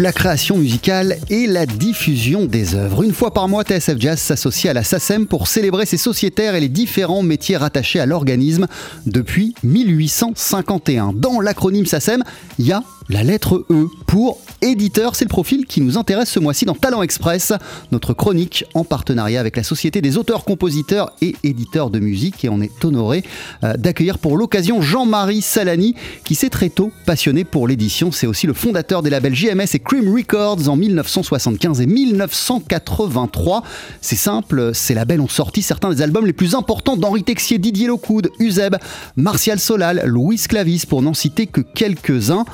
La 0.00 0.12
création 0.12 0.56
musicale 0.56 1.18
et 1.30 1.46
la 1.46 1.66
diffusion 1.66 2.46
des 2.46 2.74
œuvres. 2.74 3.04
Une 3.04 3.12
fois 3.12 3.32
par 3.32 3.48
mois, 3.48 3.62
TSF 3.62 3.94
Jazz 4.00 4.18
s'associe 4.18 4.68
à 4.68 4.74
la 4.74 4.82
SACEM 4.82 5.26
pour 5.26 5.46
célébrer 5.46 5.86
ses 5.86 5.98
sociétaires 5.98 6.56
et 6.56 6.60
les 6.60 6.68
différents 6.68 7.22
métiers 7.22 7.56
rattachés 7.56 8.00
à 8.00 8.06
l'organisme 8.06 8.66
depuis 9.06 9.54
1851. 9.62 11.12
Dans 11.14 11.40
l'acronyme 11.40 11.86
SACEM, 11.86 12.24
il 12.58 12.66
y 12.66 12.72
a 12.72 12.82
la 13.08 13.22
lettre 13.22 13.64
E 13.70 13.86
pour 14.06 14.40
éditeur. 14.64 15.14
C'est 15.14 15.24
le 15.24 15.28
profil 15.28 15.66
qui 15.66 15.80
nous 15.80 15.98
intéresse 15.98 16.30
ce 16.30 16.40
mois-ci 16.40 16.64
dans 16.64 16.74
Talent 16.74 17.02
Express, 17.02 17.52
notre 17.92 18.14
chronique 18.14 18.64
en 18.74 18.84
partenariat 18.84 19.38
avec 19.40 19.56
la 19.56 19.62
Société 19.62 20.00
des 20.00 20.16
auteurs, 20.16 20.44
compositeurs 20.44 21.12
et 21.20 21.36
éditeurs 21.44 21.90
de 21.90 22.00
musique. 22.00 22.44
Et 22.44 22.48
on 22.48 22.60
est 22.60 22.84
honoré 22.84 23.22
euh, 23.62 23.74
d'accueillir 23.74 24.18
pour 24.18 24.36
l'occasion 24.36 24.80
Jean-Marie 24.80 25.42
Salani, 25.42 25.94
qui 26.24 26.34
s'est 26.34 26.50
très 26.50 26.70
tôt 26.70 26.90
passionné 27.06 27.44
pour 27.44 27.68
l'édition. 27.68 28.10
C'est 28.10 28.26
aussi 28.26 28.46
le 28.46 28.54
fondateur 28.54 29.02
des 29.02 29.10
labels 29.10 29.34
JMS 29.34 29.66
et 29.74 29.78
Cream 29.78 30.12
Records 30.12 30.68
en 30.68 30.76
1975 30.76 31.80
et 31.80 31.86
1983. 31.86 33.62
C'est 34.00 34.16
simple, 34.16 34.74
ces 34.74 34.94
labels 34.94 35.20
ont 35.20 35.28
sorti 35.28 35.62
certains 35.62 35.90
des 35.90 36.02
albums 36.02 36.26
les 36.26 36.32
plus 36.32 36.54
importants 36.54 36.96
d'Henri 36.96 37.22
Texier, 37.22 37.58
Didier 37.58 37.86
Locoud, 37.86 38.30
Uzeb, 38.38 38.76
Martial 39.16 39.58
Solal, 39.58 40.02
Louis 40.06 40.38
Clavis, 40.38 40.84
pour 40.88 41.02
n'en 41.02 41.14
citer 41.14 41.46
que 41.46 41.60
quelques-uns 41.60 42.44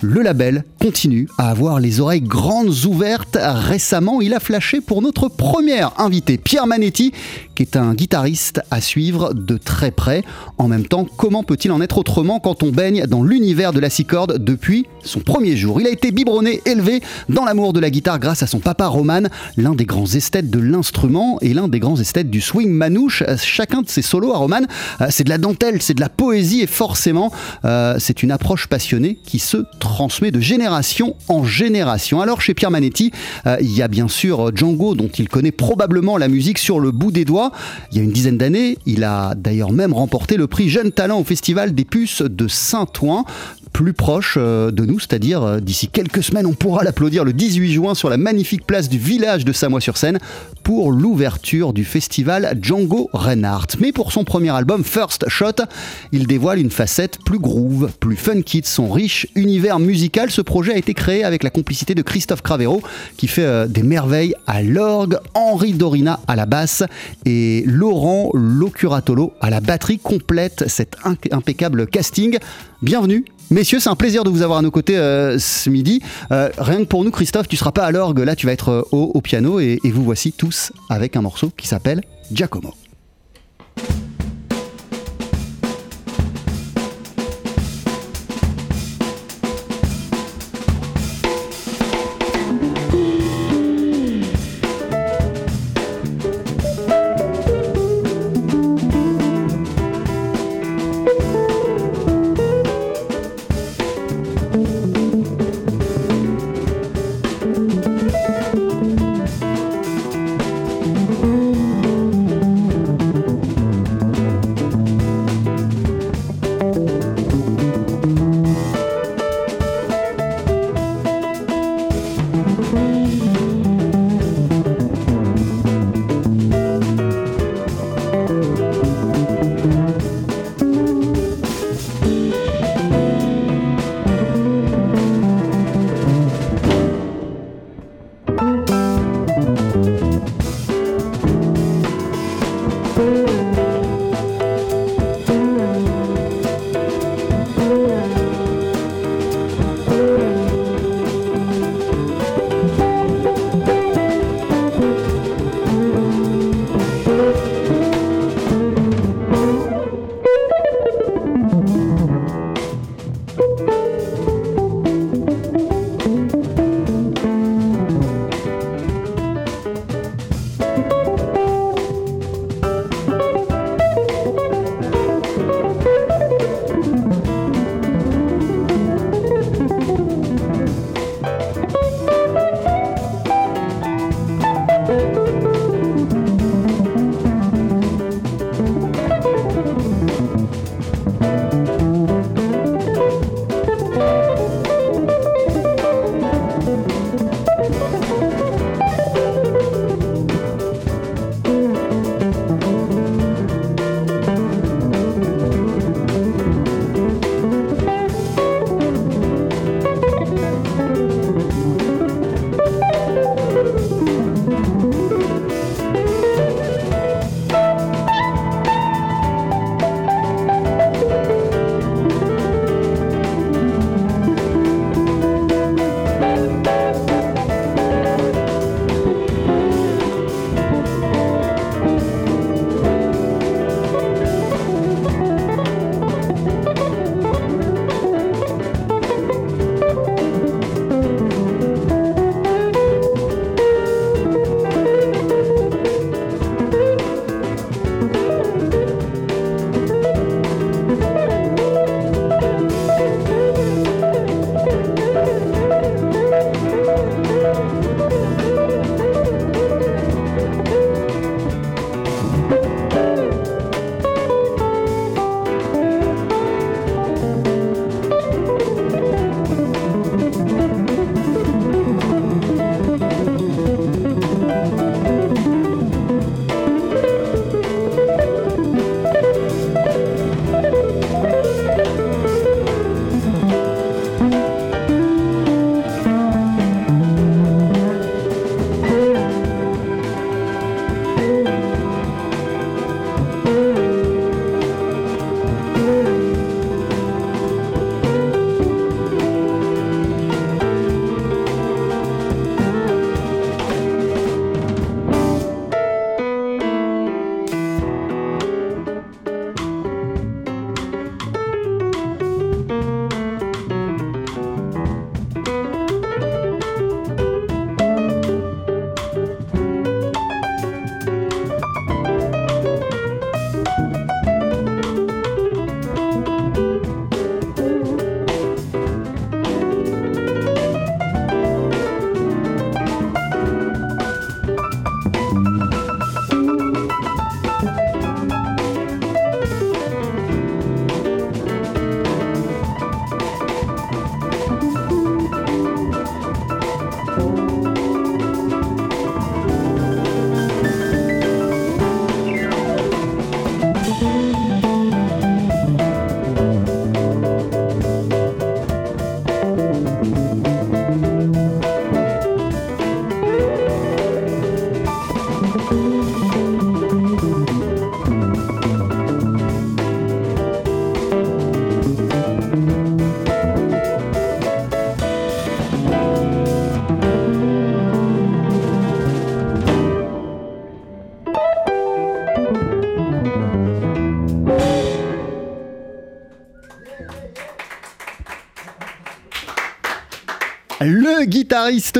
le 0.00 0.22
label 0.22 0.64
continue 0.80 1.28
à 1.38 1.50
avoir 1.50 1.80
les 1.80 2.00
oreilles 2.00 2.22
grandes 2.22 2.84
ouvertes. 2.84 3.36
Récemment, 3.40 4.20
il 4.20 4.34
a 4.34 4.40
flashé 4.40 4.80
pour 4.80 5.02
notre 5.02 5.28
première 5.28 5.92
invité, 6.00 6.38
Pierre 6.38 6.66
Manetti, 6.66 7.12
qui 7.54 7.62
est 7.62 7.76
un 7.76 7.94
guitariste 7.94 8.60
à 8.70 8.80
suivre 8.80 9.34
de 9.34 9.56
très 9.56 9.90
près. 9.90 10.22
En 10.58 10.68
même 10.68 10.86
temps, 10.86 11.06
comment 11.16 11.42
peut-il 11.42 11.72
en 11.72 11.80
être 11.80 11.98
autrement 11.98 12.38
quand 12.38 12.62
on 12.62 12.70
baigne 12.70 13.06
dans 13.06 13.22
l'univers 13.22 13.72
de 13.72 13.80
la 13.80 13.90
six 13.90 14.06
depuis 14.38 14.86
son 15.02 15.20
premier 15.20 15.56
jour? 15.56 15.80
Il 15.80 15.86
a 15.86 15.90
été 15.90 16.12
biberonné, 16.12 16.62
élevé 16.64 17.02
dans 17.28 17.44
l'amour 17.44 17.72
de 17.72 17.80
la 17.80 17.90
guitare 17.90 18.18
grâce 18.18 18.42
à 18.42 18.46
son 18.46 18.60
papa 18.60 18.86
Roman, 18.86 19.22
l'un 19.56 19.74
des 19.74 19.84
grands 19.84 20.06
esthètes 20.06 20.50
de 20.50 20.60
l'instrument 20.60 21.38
et 21.40 21.52
l'un 21.52 21.68
des 21.68 21.80
grands 21.80 21.96
esthètes 21.96 22.30
du 22.30 22.40
swing 22.40 22.70
manouche. 22.70 23.22
Chacun 23.36 23.82
de 23.82 23.88
ses 23.88 24.02
solos 24.02 24.32
à 24.32 24.38
Roman, 24.38 24.62
euh, 25.00 25.08
c'est 25.10 25.24
de 25.24 25.28
la 25.28 25.38
dentelle, 25.38 25.82
c'est 25.82 25.94
de 25.94 26.00
la 26.00 26.08
poésie 26.08 26.60
et 26.60 26.66
forcément, 26.66 27.32
euh, 27.64 27.96
c'est 27.98 28.22
une 28.22 28.30
approche 28.30 28.68
passionnée 28.68 29.18
qui 29.24 29.38
se 29.38 29.58
transmet 29.88 30.30
de 30.30 30.40
génération 30.40 31.16
en 31.28 31.44
génération. 31.44 32.20
Alors 32.20 32.40
chez 32.40 32.54
Pierre 32.54 32.70
Manetti, 32.70 33.10
euh, 33.46 33.56
il 33.60 33.72
y 33.72 33.82
a 33.82 33.88
bien 33.88 34.08
sûr 34.08 34.54
Django 34.54 34.94
dont 34.94 35.08
il 35.08 35.28
connaît 35.28 35.50
probablement 35.50 36.16
la 36.18 36.28
musique 36.28 36.58
sur 36.58 36.78
le 36.78 36.90
bout 36.90 37.10
des 37.10 37.24
doigts. 37.24 37.50
Il 37.90 37.98
y 37.98 38.00
a 38.00 38.04
une 38.04 38.12
dizaine 38.12 38.38
d'années, 38.38 38.78
il 38.86 39.02
a 39.04 39.34
d'ailleurs 39.34 39.72
même 39.72 39.92
remporté 39.92 40.36
le 40.36 40.46
prix 40.46 40.68
Jeune 40.68 40.92
Talent 40.92 41.18
au 41.18 41.24
Festival 41.24 41.74
des 41.74 41.84
Puces 41.84 42.22
de 42.22 42.48
Saint-Ouen 42.48 43.24
plus 43.72 43.92
proche 43.92 44.34
euh, 44.36 44.70
de 44.70 44.84
nous, 44.84 44.98
c'est-à-dire 44.98 45.42
euh, 45.42 45.60
d'ici 45.60 45.88
quelques 45.88 46.22
semaines, 46.22 46.46
on 46.46 46.54
pourra 46.54 46.84
l'applaudir 46.84 47.24
le 47.24 47.32
18 47.32 47.72
juin 47.72 47.94
sur 47.94 48.10
la 48.10 48.16
magnifique 48.16 48.66
place 48.66 48.88
du 48.88 48.98
village 48.98 49.44
de 49.44 49.52
Samois-sur-Seine 49.52 50.18
pour 50.62 50.92
l'ouverture 50.92 51.72
du 51.72 51.84
festival 51.84 52.58
Django 52.60 53.08
Reinhardt. 53.12 53.76
Mais 53.80 53.92
pour 53.92 54.12
son 54.12 54.24
premier 54.24 54.50
album 54.50 54.84
First 54.84 55.28
Shot, 55.28 55.62
il 56.12 56.26
dévoile 56.26 56.58
une 56.58 56.70
facette 56.70 57.18
plus 57.24 57.38
groove, 57.38 57.90
plus 58.00 58.16
funky 58.16 58.60
de 58.60 58.66
son 58.66 58.90
riche 58.90 59.26
univers 59.34 59.78
musical. 59.78 60.30
Ce 60.30 60.40
projet 60.40 60.74
a 60.74 60.76
été 60.76 60.94
créé 60.94 61.24
avec 61.24 61.42
la 61.42 61.50
complicité 61.50 61.94
de 61.94 62.02
Christophe 62.02 62.42
Cravero 62.42 62.82
qui 63.16 63.28
fait 63.28 63.44
euh, 63.44 63.66
des 63.66 63.82
merveilles 63.82 64.34
à 64.46 64.62
l'orgue, 64.62 65.18
Henri 65.34 65.72
Dorina 65.72 66.20
à 66.26 66.36
la 66.36 66.46
basse 66.46 66.82
et 67.24 67.62
Laurent 67.66 68.30
Locuratolo 68.34 69.32
à 69.40 69.50
la 69.50 69.60
batterie 69.60 69.98
complète 69.98 70.64
cet 70.68 70.96
impeccable 71.30 71.86
casting. 71.86 72.38
Bienvenue 72.82 73.24
Messieurs, 73.50 73.80
c'est 73.80 73.88
un 73.88 73.96
plaisir 73.96 74.24
de 74.24 74.30
vous 74.30 74.42
avoir 74.42 74.58
à 74.58 74.62
nos 74.62 74.70
côtés 74.70 74.98
euh, 74.98 75.38
ce 75.38 75.70
midi. 75.70 76.02
Euh, 76.32 76.50
rien 76.58 76.78
que 76.78 76.84
pour 76.84 77.02
nous, 77.02 77.10
Christophe, 77.10 77.48
tu 77.48 77.56
seras 77.56 77.72
pas 77.72 77.84
à 77.84 77.90
l'orgue, 77.90 78.18
là 78.18 78.36
tu 78.36 78.44
vas 78.44 78.52
être 78.52 78.68
euh, 78.68 78.82
au, 78.92 79.10
au, 79.14 79.20
piano 79.22 79.58
et, 79.58 79.78
et 79.82 79.90
vous 79.90 80.04
voici 80.04 80.32
tous 80.32 80.72
avec 80.90 81.16
un 81.16 81.22
morceau 81.22 81.50
qui 81.56 81.66
s'appelle 81.66 82.02
Giacomo. 82.30 82.74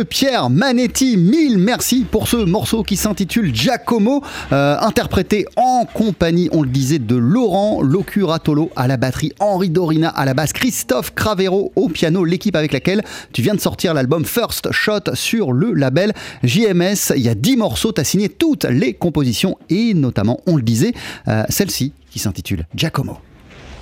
Pierre 0.08 0.48
Manetti. 0.48 1.16
Mille 1.18 1.58
merci 1.58 2.06
pour 2.10 2.26
ce 2.26 2.36
morceau 2.36 2.82
qui 2.82 2.96
s'intitule 2.96 3.54
Giacomo, 3.54 4.22
euh, 4.52 4.78
interprété 4.80 5.44
en 5.56 5.84
compagnie, 5.84 6.48
on 6.52 6.62
le 6.62 6.68
disait, 6.68 6.98
de 6.98 7.16
Laurent 7.16 7.82
Locuratolo 7.82 8.70
à 8.76 8.86
la 8.86 8.96
batterie, 8.96 9.32
Henri 9.40 9.68
Dorina 9.68 10.08
à 10.08 10.24
la 10.24 10.32
basse, 10.32 10.54
Christophe 10.54 11.14
Cravero 11.14 11.72
au 11.76 11.88
piano, 11.88 12.24
l'équipe 12.24 12.56
avec 12.56 12.72
laquelle 12.72 13.02
tu 13.32 13.42
viens 13.42 13.54
de 13.54 13.60
sortir 13.60 13.92
l'album 13.92 14.24
First 14.24 14.72
Shot 14.72 15.14
sur 15.14 15.52
le 15.52 15.74
label 15.74 16.14
JMS. 16.42 17.12
Il 17.14 17.22
y 17.22 17.28
a 17.28 17.34
10 17.34 17.56
morceaux, 17.58 17.92
tu 17.92 18.00
as 18.00 18.04
signé 18.04 18.30
toutes 18.30 18.64
les 18.64 18.94
compositions 18.94 19.58
et 19.68 19.92
notamment, 19.92 20.40
on 20.46 20.56
le 20.56 20.62
disait, 20.62 20.94
euh, 21.28 21.44
celle-ci 21.50 21.92
qui 22.10 22.18
s'intitule 22.18 22.66
Giacomo. 22.74 23.18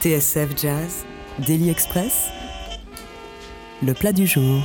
TSF 0.01 0.49
Jazz, 0.61 1.05
Daily 1.47 1.71
Express, 1.71 2.27
le 3.85 3.95
plat 3.95 4.13
du 4.13 4.27
jour. 4.27 4.65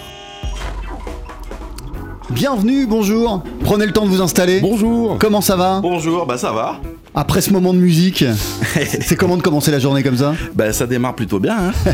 Bienvenue, 2.32 2.88
bonjour. 2.88 3.44
Prenez 3.64 3.86
le 3.86 3.92
temps 3.92 4.06
de 4.06 4.10
vous 4.10 4.22
installer. 4.22 4.62
Bonjour. 4.62 5.18
Comment 5.20 5.42
ça 5.42 5.58
va? 5.58 5.82
Bonjour, 5.82 6.26
bah 6.26 6.38
ça 6.38 6.54
va. 6.54 6.80
Après 7.14 7.42
ce 7.42 7.52
moment 7.52 7.74
de 7.74 7.80
musique, 7.80 8.24
c'est 9.02 9.18
comment 9.18 9.36
de 9.36 9.42
commencer 9.42 9.70
la 9.70 9.80
journée 9.80 10.02
comme 10.02 10.16
ça 10.16 10.34
Bah 10.56 10.72
ça 10.72 10.88
démarre 10.88 11.14
plutôt 11.14 11.40
bien. 11.40 11.58
Hein 11.58 11.92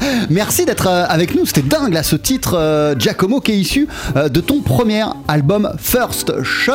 Merci 0.30 0.64
d'être 0.64 0.88
euh, 0.88 1.04
avec 1.08 1.36
nous. 1.36 1.46
C'était 1.46 1.62
dingue 1.62 1.92
là, 1.92 2.02
ce 2.02 2.16
titre 2.16 2.54
euh, 2.58 2.96
Giacomo 2.98 3.40
qui 3.40 3.52
est 3.52 3.58
issu 3.58 3.86
euh, 4.16 4.28
de 4.28 4.40
ton 4.40 4.60
premier 4.60 5.04
album 5.28 5.70
First 5.78 6.42
Shot. 6.42 6.72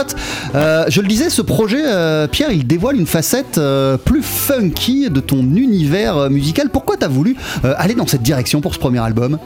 Euh, 0.56 0.86
je 0.88 1.01
le 1.01 1.08
disais, 1.10 1.30
ce 1.30 1.41
projet, 1.41 1.84
Pierre, 2.32 2.51
il 2.51 2.65
dévoile 2.65 2.96
une 2.96 3.06
facette 3.06 3.60
plus 4.06 4.24
funky 4.24 5.10
de 5.10 5.20
ton 5.20 5.41
univers 5.41 6.30
musical. 6.30 6.70
Pourquoi 6.70 6.96
t'as 6.96 7.10
voulu 7.10 7.36
aller 7.63 7.96
dans 7.96 8.08
cette 8.08 8.22
direction 8.22 8.62
pour 8.62 8.74
ce 8.74 8.80
premier 8.80 9.00
album? 9.00 9.39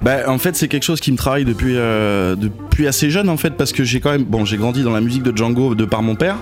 Bah 0.00 0.18
en 0.28 0.38
fait 0.38 0.54
c'est 0.54 0.68
quelque 0.68 0.82
chose 0.82 1.00
qui 1.00 1.10
me 1.10 1.16
travaille 1.16 1.44
depuis 1.44 1.74
depuis 1.74 2.86
assez 2.86 3.10
jeune 3.10 3.28
en 3.28 3.36
fait 3.36 3.50
parce 3.50 3.72
que 3.72 3.84
j'ai 3.84 4.00
quand 4.00 4.10
même 4.10 4.24
bon 4.24 4.44
j'ai 4.44 4.56
grandi 4.56 4.82
dans 4.82 4.92
la 4.92 5.00
musique 5.00 5.22
de 5.22 5.36
Django 5.36 5.74
de 5.74 5.84
par 5.84 6.02
mon 6.02 6.14
père. 6.14 6.36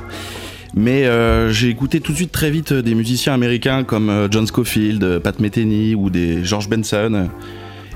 Mais 0.75 1.05
euh, 1.05 1.51
j'ai 1.53 1.69
écouté 1.69 2.01
tout 2.01 2.13
de 2.13 2.17
suite 2.17 2.33
très 2.33 2.51
vite 2.51 2.73
des 2.73 2.95
musiciens 2.95 3.35
américains 3.35 3.85
comme 3.85 4.09
euh, 4.09 4.29
John 4.31 4.47
Scofield, 4.47 5.05
euh, 5.05 5.21
Pat 5.21 5.39
Metheny 5.39 5.95
ou 5.95 6.09
des 6.09 6.43
George 6.45 6.69
Benson. 6.69 7.29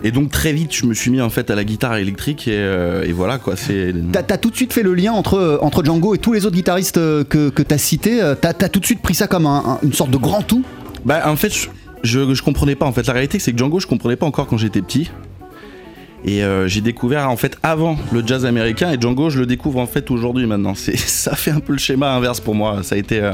Et 0.04 0.11
donc 0.11 0.30
très 0.30 0.52
vite 0.52 0.75
je 0.75 0.85
me 0.85 0.92
suis 0.92 1.11
mis 1.11 1.23
en 1.23 1.30
fait 1.30 1.50
à 1.50 1.54
la 1.54 1.64
guitare 1.64 1.97
électrique 1.97 2.49
et, 2.49 2.52
euh, 2.54 3.02
et 3.04 3.12
voilà 3.12 3.38
quoi 3.38 3.56
c'est. 3.56 3.95
T'as 4.12 4.21
as 4.35 4.37
tout 4.37 4.50
de 4.50 4.56
suite 4.56 4.75
fait 4.75 4.83
le 4.83 4.95
lien 4.95 5.12
entre, 5.12 5.59
entre 5.62 5.83
Django 5.83 6.14
et 6.14 6.18
tous 6.18 6.35
les 6.35 6.45
autres 6.45 6.54
guitaristes 6.54 6.99
euh, 6.99 7.25
que, 7.25 7.49
que 7.49 7.62
t'as 7.62 7.78
cités. 7.78 8.23
Euh, 8.23 8.35
T'as 8.38 8.50
as 8.50 8.68
tout 8.68 8.78
de 8.80 8.85
suite 8.85 9.00
pris 9.00 9.14
ça 9.14 9.26
comme 9.26 9.47
un- 9.47 9.62
un- 9.66 9.78
une 9.83 9.95
sorte 9.95 10.11
de 10.11 10.18
grand 10.18 10.42
tout? 10.42 10.62
Bah 11.06 11.23
en 11.30 11.37
fait 11.37 11.52
je, 11.54 11.68
je, 12.02 12.35
je 12.35 12.42
comprenais 12.42 12.75
pas 12.75 12.85
en 12.85 12.92
fait 12.92 13.06
la 13.06 13.14
réalité 13.14 13.38
c'est 13.38 13.52
que 13.52 13.59
Django 13.59 13.80
je 13.80 13.87
comprenais 13.87 14.16
pas 14.16 14.26
encore 14.26 14.47
quand 14.49 14.59
j'étais 14.59 14.83
petit 14.83 15.11
et 16.26 16.42
euh, 16.42 16.66
j'ai 16.68 16.80
découvert 16.80 17.30
en 17.30 17.37
fait 17.37 17.56
avant 17.62 17.97
le 18.12 18.23
jazz 18.26 18.45
américain 18.45 18.90
et 18.92 19.00
Django 19.00 19.30
je 19.30 19.38
le 19.40 19.47
découvre 19.47 19.78
en 19.80 19.87
fait 19.87 20.11
aujourd'hui 20.11 20.47
maintenant 20.47 20.75
c'est 20.76 20.97
ça 20.99 21.35
fait 21.37 21.50
un 21.52 21.61
peu 21.61 21.73
le 21.73 21.78
schéma 21.78 22.12
inverse 22.14 22.40
pour 22.40 22.54
moi 22.54 22.83
ça 22.83 22.95
a 22.97 22.99
été 22.99 23.21
euh, 23.21 23.33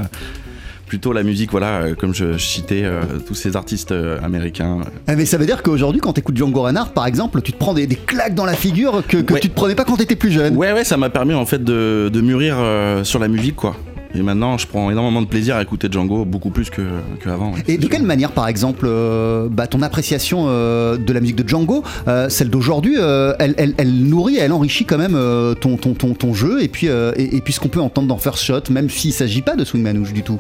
plutôt 0.87 1.13
la 1.15 1.23
musique 1.23 1.51
voilà 1.51 1.81
euh, 1.81 1.95
comme 1.95 2.15
je, 2.15 2.37
citais 2.37 2.83
euh, 2.85 3.01
tous 3.27 3.35
ces 3.35 3.57
artistes 3.57 3.95
américains 4.23 4.81
Eh, 5.09 5.17
Mais 5.17 5.25
ça 5.25 5.39
veut 5.39 5.47
dire 5.47 5.63
qu'aujourd'hui, 5.63 6.01
quand 6.03 6.13
t'écoutes 6.13 6.37
Django 6.37 6.61
Reinhardt, 6.63 6.93
par 6.93 7.07
exemple, 7.07 7.41
tu 7.41 7.53
te 7.53 7.57
prends 7.59 7.73
des, 7.73 7.87
des 7.87 7.97
claques 7.97 8.35
dans 8.35 8.45
la 8.45 8.53
figure 8.55 9.03
que, 9.07 9.17
que 9.19 9.33
Ouais. 9.33 9.41
tu 9.41 9.49
te 9.49 9.55
prenais 9.55 9.75
pas 9.75 9.85
quand 9.85 9.97
t'étais 9.97 10.17
plus 10.17 10.31
jeune. 10.31 10.55
ouais 10.57 10.73
ouais 10.75 10.85
ça 10.85 10.99
m'a 10.99 11.09
permis 11.09 11.33
en 11.35 11.47
fait 11.47 11.65
de, 11.65 12.11
de 12.13 12.21
mûrir 12.21 12.57
sur 13.05 13.19
la 13.19 13.29
musique 13.29 13.57
quoi 13.57 13.75
et 14.15 14.23
maintenant 14.23 14.59
je 14.59 14.67
prends 14.67 14.91
énormément 14.91 15.23
de 15.23 15.27
plaisir 15.27 15.57
à 15.57 15.63
écouter 15.63 15.89
Django 15.91 16.25
beaucoup 16.25 16.51
plus 16.51 16.69
que 16.71 16.83
qu'avant 17.23 17.53
ouais. 17.53 17.63
Et 17.69 17.79
de 17.79 17.87
quelle 17.87 18.03
manière, 18.03 18.33
par 18.33 18.49
exemple, 18.49 18.85
euh, 18.89 19.49
bah, 19.51 19.67
ton 19.67 19.83
appréciation 19.83 20.45
euh, 20.49 20.97
de 20.97 21.13
la 21.13 21.21
musique 21.21 21.37
de 21.37 21.49
Django, 21.49 21.83
euh, 22.09 22.29
celle 22.29 22.51
d'aujourd'hui, 22.51 22.97
elle, 22.97 23.55
elle- 23.57 23.75
elle 23.79 23.95
nourrit, 24.05 24.37
elle 24.37 24.53
enrichit 24.53 24.85
quand 24.85 24.99
même 24.99 25.19
ton, 25.61 25.77
ton, 25.77 25.95
ton, 25.95 26.15
ton 26.15 26.35
jeu 26.35 26.63
et 26.63 26.69
puis, 26.69 26.87
et, 26.89 27.37
et 27.37 27.41
puis 27.41 27.53
ce 27.53 27.61
qu'on 27.61 27.69
peut 27.69 27.81
entendre 27.81 28.09
dans 28.09 28.19
First 28.19 28.43
Shot, 28.45 28.71
même 28.71 28.91
s'il 28.91 29.13
s'agit 29.13 29.43
pas 29.43 29.57
de 29.57 29.65
Swing 29.65 29.83
Manouche 29.83 30.13
du 30.13 30.23
tout. 30.23 30.39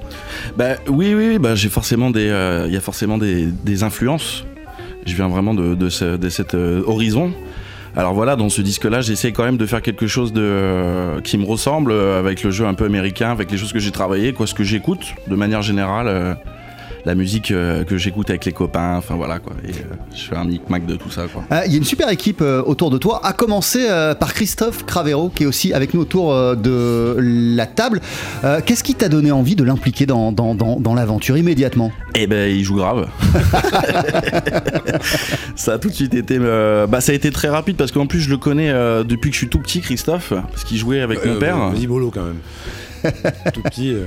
Bah 0.56 0.74
oui, 0.88 1.14
oui, 1.14 1.38
bah 1.38 1.54
j'ai 1.54 1.68
forcément 1.68 2.10
des, 2.10 2.24
il 2.66 2.72
y 2.72 2.76
a 2.76 2.80
forcément 2.80 3.18
des, 3.18 3.46
des 3.64 3.82
influences. 3.82 4.44
Je 5.06 5.14
viens 5.16 5.28
vraiment 5.28 5.54
de, 5.54 5.74
de, 5.74 5.88
ce, 5.88 6.16
de 6.16 6.28
cet 6.28 6.54
horizon. 6.54 7.32
Alors 7.94 8.14
voilà, 8.14 8.36
dans 8.36 8.48
ce 8.48 8.62
disque-là, 8.62 9.02
j'essaie 9.02 9.32
quand 9.32 9.44
même 9.44 9.58
de 9.58 9.66
faire 9.66 9.82
quelque 9.82 10.06
chose 10.06 10.32
de, 10.32 10.40
euh, 10.40 11.20
qui 11.20 11.36
me 11.36 11.44
ressemble 11.44 11.92
euh, 11.92 12.18
avec 12.18 12.42
le 12.42 12.50
jeu 12.50 12.64
un 12.66 12.72
peu 12.72 12.86
américain, 12.86 13.30
avec 13.30 13.50
les 13.50 13.58
choses 13.58 13.72
que 13.72 13.78
j'ai 13.78 13.90
travaillées, 13.90 14.32
quoi, 14.32 14.46
ce 14.46 14.54
que 14.54 14.64
j'écoute 14.64 15.14
de 15.26 15.36
manière 15.36 15.60
générale, 15.60 16.08
euh, 16.08 16.34
la 17.04 17.14
musique 17.14 17.50
euh, 17.50 17.84
que 17.84 17.96
j'écoute 17.98 18.30
avec 18.30 18.44
les 18.44 18.52
copains, 18.52 18.96
enfin 18.96 19.16
voilà 19.16 19.38
quoi. 19.38 19.54
Et 19.66 19.70
euh, 19.70 19.94
je 20.14 20.22
fais 20.24 20.36
un 20.36 20.44
micmac 20.44 20.86
de 20.86 20.96
tout 20.96 21.10
ça 21.10 21.24
quoi. 21.32 21.42
Euh, 21.52 21.62
Il 21.66 21.72
y 21.72 21.74
a 21.74 21.78
une 21.78 21.84
super 21.84 22.08
équipe 22.10 22.40
euh, 22.42 22.62
autour 22.64 22.90
de 22.90 22.98
toi, 22.98 23.20
à 23.24 23.32
commencer 23.32 23.86
euh, 23.90 24.14
par 24.14 24.34
Christophe 24.34 24.84
Cravero, 24.86 25.28
qui 25.28 25.42
est 25.42 25.46
aussi 25.46 25.72
avec 25.72 25.94
nous 25.94 26.00
autour 26.00 26.32
euh, 26.32 26.54
de 26.54 27.16
la 27.18 27.66
table. 27.66 28.00
Euh, 28.44 28.60
Qu'est-ce 28.64 28.84
qui 28.84 28.94
t'a 28.94 29.08
donné 29.08 29.32
envie 29.32 29.56
de 29.56 29.64
l'impliquer 29.64 30.06
dans, 30.06 30.32
dans, 30.32 30.54
dans, 30.54 30.78
dans 30.78 30.94
l'aventure 30.94 31.36
immédiatement? 31.36 31.90
Eh 32.14 32.26
ben, 32.26 32.50
il 32.50 32.62
joue 32.62 32.76
grave. 32.76 33.08
ça 35.56 35.74
a 35.74 35.78
tout 35.78 35.88
de 35.88 35.94
suite 35.94 36.14
été, 36.14 36.38
euh, 36.40 36.86
bah, 36.86 37.00
ça 37.00 37.12
a 37.12 37.14
été 37.14 37.30
très 37.30 37.48
rapide 37.48 37.76
parce 37.76 37.92
qu'en 37.92 38.06
plus 38.06 38.20
je 38.20 38.30
le 38.30 38.36
connais 38.36 38.70
euh, 38.70 39.04
depuis 39.04 39.30
que 39.30 39.34
je 39.34 39.38
suis 39.38 39.48
tout 39.48 39.58
petit, 39.58 39.80
Christophe, 39.80 40.32
parce 40.32 40.64
qu'il 40.64 40.78
jouait 40.78 41.00
avec 41.00 41.24
mon 41.24 41.36
père, 41.36 41.70
Vas-y, 41.70 41.86
bolo 41.86 42.10
quand 42.12 42.24
même. 42.24 42.38
Tout 43.52 43.62
petit. 43.62 43.92
euh. 43.92 44.06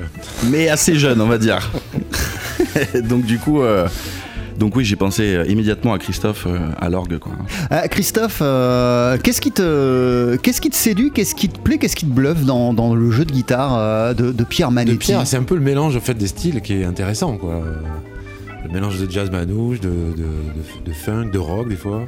mais 0.50 0.70
assez 0.70 0.96
jeune, 0.96 1.20
on 1.22 1.28
va 1.28 1.38
dire. 1.38 1.72
donc 3.10 3.26
du 3.26 3.38
coup, 3.40 3.62
euh, 3.62 3.88
donc 4.58 4.76
oui, 4.76 4.86
j'ai 4.86 4.96
pensé 4.96 5.36
euh, 5.36 5.46
immédiatement 5.48 5.94
à 5.94 6.00
Christophe 6.00 6.46
euh, 6.48 6.58
à 6.80 6.90
l'orgue, 6.90 7.18
quoi. 7.20 7.34
Euh, 7.72 7.88
Christophe, 7.88 8.40
euh, 8.42 9.18
qu'est-ce 9.22 9.42
qui 9.42 9.52
te, 9.52 10.36
qu'est-ce 10.38 10.62
qui 10.62 10.70
te 10.70 10.76
séduit, 10.76 11.12
qu'est-ce 11.12 11.36
qui 11.36 11.50
te 11.50 11.60
plaît, 11.60 11.78
qu'est-ce 11.78 11.96
qui 11.96 12.06
te 12.06 12.12
bluffe 12.12 12.44
dans, 12.46 12.74
dans 12.74 12.96
le 12.96 13.12
jeu 13.12 13.26
de 13.26 13.32
guitare 13.32 13.76
euh, 13.78 14.14
de, 14.14 14.32
de 14.32 14.44
Pierre 14.44 14.70
De 14.70 14.76
Manetti 14.76 14.98
Pierre, 14.98 15.28
c'est 15.28 15.38
un 15.38 15.44
peu 15.44 15.56
le 15.56 15.62
mélange 15.62 15.96
en 15.98 16.02
fait 16.02 16.14
des 16.16 16.28
styles 16.28 16.62
qui 16.62 16.74
est 16.74 16.86
intéressant 16.86 17.38
quoi. 17.38 17.62
Le 18.66 18.72
mélange 18.74 19.00
de 19.00 19.10
jazz 19.12 19.30
manouche, 19.30 19.80
de, 19.80 19.90
de, 19.90 20.24
de- 20.24 20.86
de 20.90 20.92
funk, 20.94 21.30
de 21.32 21.38
rock 21.38 21.70
des 21.70 21.76
fois. 21.76 22.08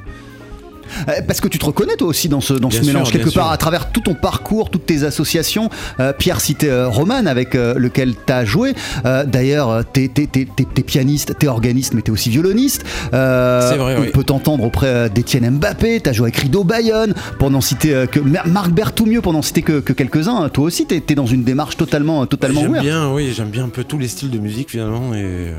Euh, 1.09 1.13
Parce 1.25 1.41
que 1.41 1.47
tu 1.47 1.59
te 1.59 1.65
reconnais 1.65 1.95
toi 1.95 2.07
aussi 2.07 2.29
dans 2.29 2.41
ce, 2.41 2.53
dans 2.53 2.69
Bien 2.69 2.79
ce 2.79 2.83
sûr, 2.85 2.93
mélange, 2.93 3.11
quelque 3.11 3.29
part, 3.29 3.45
sûr. 3.45 3.51
à 3.53 3.57
travers 3.57 3.91
tout 3.91 4.01
ton 4.01 4.13
parcours, 4.15 4.69
toutes 4.69 4.85
tes 4.85 5.03
associations. 5.03 5.69
Euh, 5.99 6.13
Pierre 6.13 6.41
citait 6.41 6.69
euh, 6.69 6.87
Roman, 6.89 7.25
avec 7.25 7.55
euh, 7.55 7.73
lequel 7.77 8.13
tu 8.25 8.33
as 8.33 8.45
joué. 8.45 8.73
D'ailleurs, 9.03 9.83
t'es 9.91 10.09
t'es 10.09 10.83
pianiste, 10.83 11.37
t'es 11.39 11.47
organiste, 11.47 11.93
mais 11.93 12.01
t'es 12.01 12.11
aussi 12.11 12.29
violoniste. 12.29 12.83
Vrai, 13.11 13.95
on 13.97 14.01
oui. 14.01 14.09
peut 14.13 14.23
t'entendre 14.23 14.63
auprès 14.63 15.09
d'Étienne 15.09 15.49
Mbappé, 15.57 16.01
t'as 16.01 16.13
joué 16.13 16.25
avec 16.27 16.37
Rido 16.37 16.63
Bayonne, 16.63 17.13
pour 17.39 17.49
n'en 17.51 17.61
citer 17.61 18.05
que 18.11 18.19
Mar- 18.19 18.47
Marc 18.47 18.71
Berthoumieux, 18.71 19.21
pour 19.21 19.33
n'en 19.33 19.41
citer 19.41 19.61
que, 19.61 19.79
que 19.79 19.93
quelques-uns. 19.93 20.49
Toi 20.49 20.65
aussi, 20.65 20.85
t'es 20.85 21.03
es 21.09 21.15
dans 21.15 21.25
une 21.25 21.43
démarche 21.43 21.77
totalement, 21.77 22.25
totalement 22.25 22.61
J'aime 22.61 22.79
bien, 22.81 23.11
oui, 23.11 23.33
j'aime 23.35 23.49
bien 23.49 23.65
un 23.65 23.69
peu 23.69 23.83
tous 23.83 23.97
les 23.97 24.07
styles 24.07 24.29
de 24.31 24.39
musique 24.39 24.71
finalement 24.71 25.13
et 25.13 25.53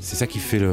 c'est 0.00 0.16
ça 0.16 0.26
qui 0.26 0.38
fait 0.38 0.58
le, 0.58 0.70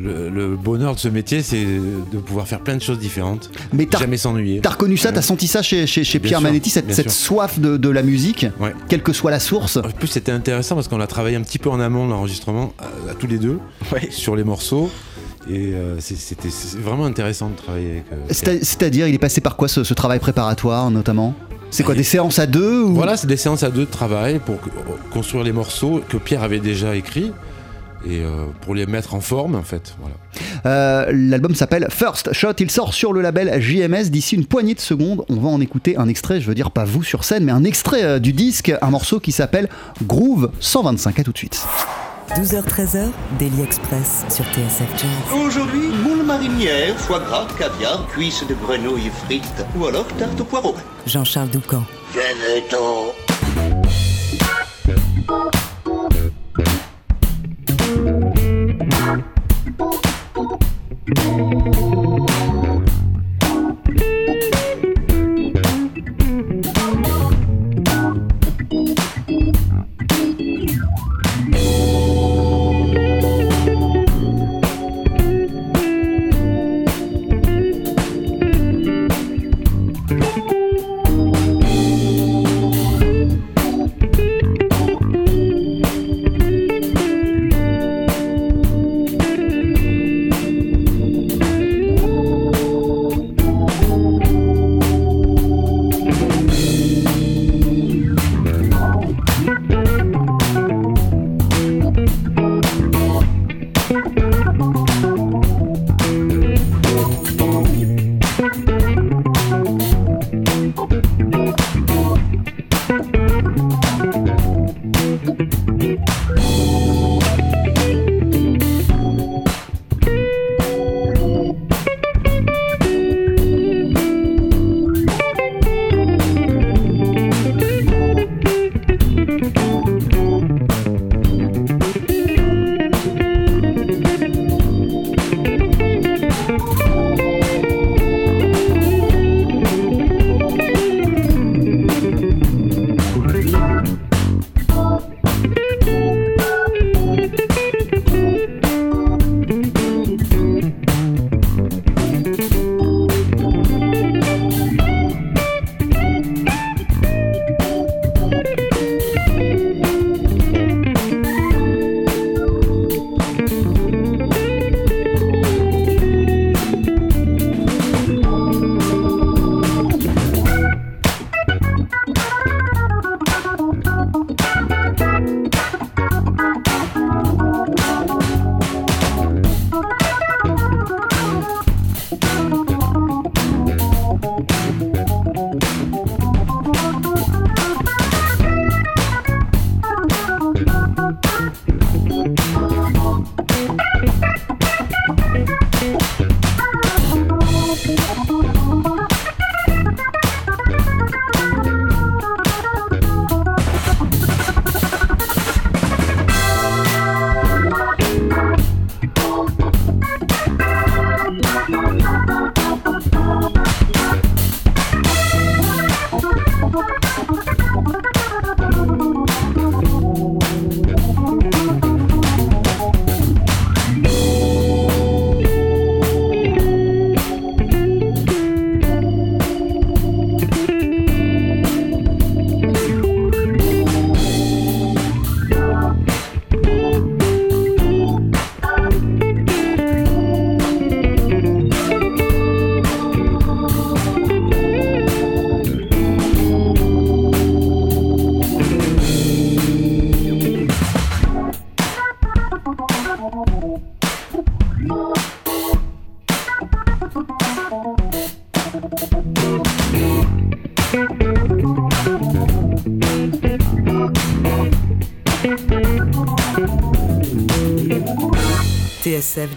le- 0.00 0.28
le 0.30 0.56
bonheur 0.56 0.94
de 0.94 1.00
ce 1.00 1.08
métier, 1.08 1.42
c'est 1.42 1.64
de 1.64 2.18
pouvoir 2.18 2.46
faire 2.48 2.60
plein 2.60 2.76
de 2.76 2.82
choses 2.82 2.98
différentes, 2.98 3.50
Mais 3.72 3.86
t'as 3.86 3.98
jamais 3.98 4.16
s'ennuyer. 4.16 4.60
T'as 4.60 4.70
reconnu 4.70 4.96
ça, 4.96 5.12
t'as 5.12 5.22
senti 5.22 5.46
ça 5.46 5.62
chez, 5.62 5.86
chez, 5.86 6.04
chez 6.04 6.18
Bien 6.18 6.28
Pierre 6.28 6.38
sûr, 6.40 6.48
Manetti, 6.48 6.70
cette, 6.70 7.10
soif 7.10 7.58
de, 7.58 7.76
de 7.76 7.88
la 7.88 8.02
musique, 8.02 8.46
Ouais. 8.60 8.72
quelle 8.88 9.02
que 9.02 9.12
soit 9.12 9.30
la 9.30 9.40
source. 9.40 9.76
En 9.78 9.82
plus, 9.82 10.06
c'était 10.08 10.32
intéressant 10.32 10.74
parce 10.76 10.88
qu'on 10.88 11.00
a 11.00 11.06
travaillé 11.06 11.36
un 11.36 11.42
petit 11.42 11.58
peu 11.58 11.70
en 11.70 11.80
amont 11.80 12.06
de 12.06 12.10
l'enregistrement, 12.12 12.72
à, 12.78 13.10
à 13.10 13.14
tous 13.14 13.26
les 13.26 13.38
deux, 13.38 13.58
sur 14.10 14.36
les 14.36 14.44
morceaux. 14.44 14.90
Et 15.50 15.72
euh, 15.74 15.96
c'était 15.98 16.48
vraiment 16.80 17.04
intéressant 17.04 17.48
de 17.50 17.56
travailler 17.56 17.90
avec. 17.90 18.04
euh, 18.12 18.58
C'est-à-dire, 18.62 19.08
il 19.08 19.14
est 19.14 19.18
passé 19.18 19.40
par 19.40 19.56
quoi 19.56 19.66
ce, 19.66 19.82
ce 19.82 19.92
travail 19.94 20.20
préparatoire 20.20 20.90
notamment? 20.92 21.34
C'est 21.70 21.82
quoi, 21.82 21.94
des 21.94 22.04
séances 22.04 22.38
à 22.38 22.46
deux 22.46 22.82
ou... 22.82 22.94
Voilà, 22.94 23.16
c'est 23.16 23.26
des 23.26 23.36
séances 23.38 23.62
à 23.62 23.70
deux 23.70 23.86
de 23.86 23.90
travail 23.90 24.38
pour 24.44 24.56
construire 25.10 25.42
les 25.42 25.52
morceaux 25.52 26.00
que 26.08 26.18
Pierre 26.18 26.42
avait 26.42 26.60
déjà 26.60 26.94
écrits 26.94 27.32
et 28.06 28.20
euh, 28.20 28.46
pour 28.60 28.74
les 28.74 28.86
mettre 28.86 29.14
en 29.14 29.20
forme 29.20 29.54
en 29.54 29.62
fait. 29.62 29.94
Voilà. 30.00 30.14
Euh, 30.66 31.12
L'album 31.12 31.54
s'appelle 31.54 31.86
First 31.90 32.32
Shot, 32.32 32.54
il 32.58 32.70
sort 32.70 32.94
sur 32.94 33.12
le 33.12 33.20
label 33.20 33.60
JMS 33.60 34.10
d'ici 34.10 34.36
une 34.36 34.46
poignée 34.46 34.74
de 34.74 34.80
secondes. 34.80 35.24
On 35.28 35.36
va 35.36 35.48
en 35.48 35.60
écouter 35.60 35.96
un 35.96 36.08
extrait, 36.08 36.40
je 36.40 36.46
veux 36.46 36.54
dire 36.54 36.70
pas 36.70 36.84
vous 36.84 37.02
sur 37.02 37.24
scène, 37.24 37.44
mais 37.44 37.52
un 37.52 37.64
extrait 37.64 38.02
euh, 38.04 38.18
du 38.18 38.32
disque, 38.32 38.72
un 38.80 38.90
morceau 38.90 39.20
qui 39.20 39.32
s'appelle 39.32 39.68
Groove 40.04 40.50
125. 40.60 41.18
À 41.18 41.24
tout 41.24 41.32
de 41.32 41.38
suite. 41.38 41.64
12h-13h, 42.36 43.10
Daily 43.38 43.62
Express 43.62 44.24
sur 44.30 44.44
TSF 44.46 44.88
Jazz. 44.96 45.38
Aujourd'hui, 45.44 45.88
moule 46.02 46.24
marinière, 46.24 46.96
foie 46.96 47.20
gras, 47.20 47.46
caviar, 47.58 48.06
cuisses 48.08 48.44
de 48.48 48.54
grenouille 48.54 49.10
frites 49.24 49.64
ou 49.78 49.86
alors 49.86 50.06
tarte 50.18 50.40
au 50.40 50.44
poireau. 50.44 50.74
Jean-Charles 51.06 51.50
Doucan. 51.50 51.84
Thank 57.94 58.36
you. 62.26 62.31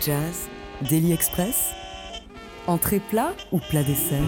Jazz, 0.01 0.49
Daily 0.89 1.13
Express, 1.13 1.71
entrée 2.67 2.99
plat 2.99 3.33
ou 3.51 3.59
plat 3.59 3.83
dessert? 3.83 4.19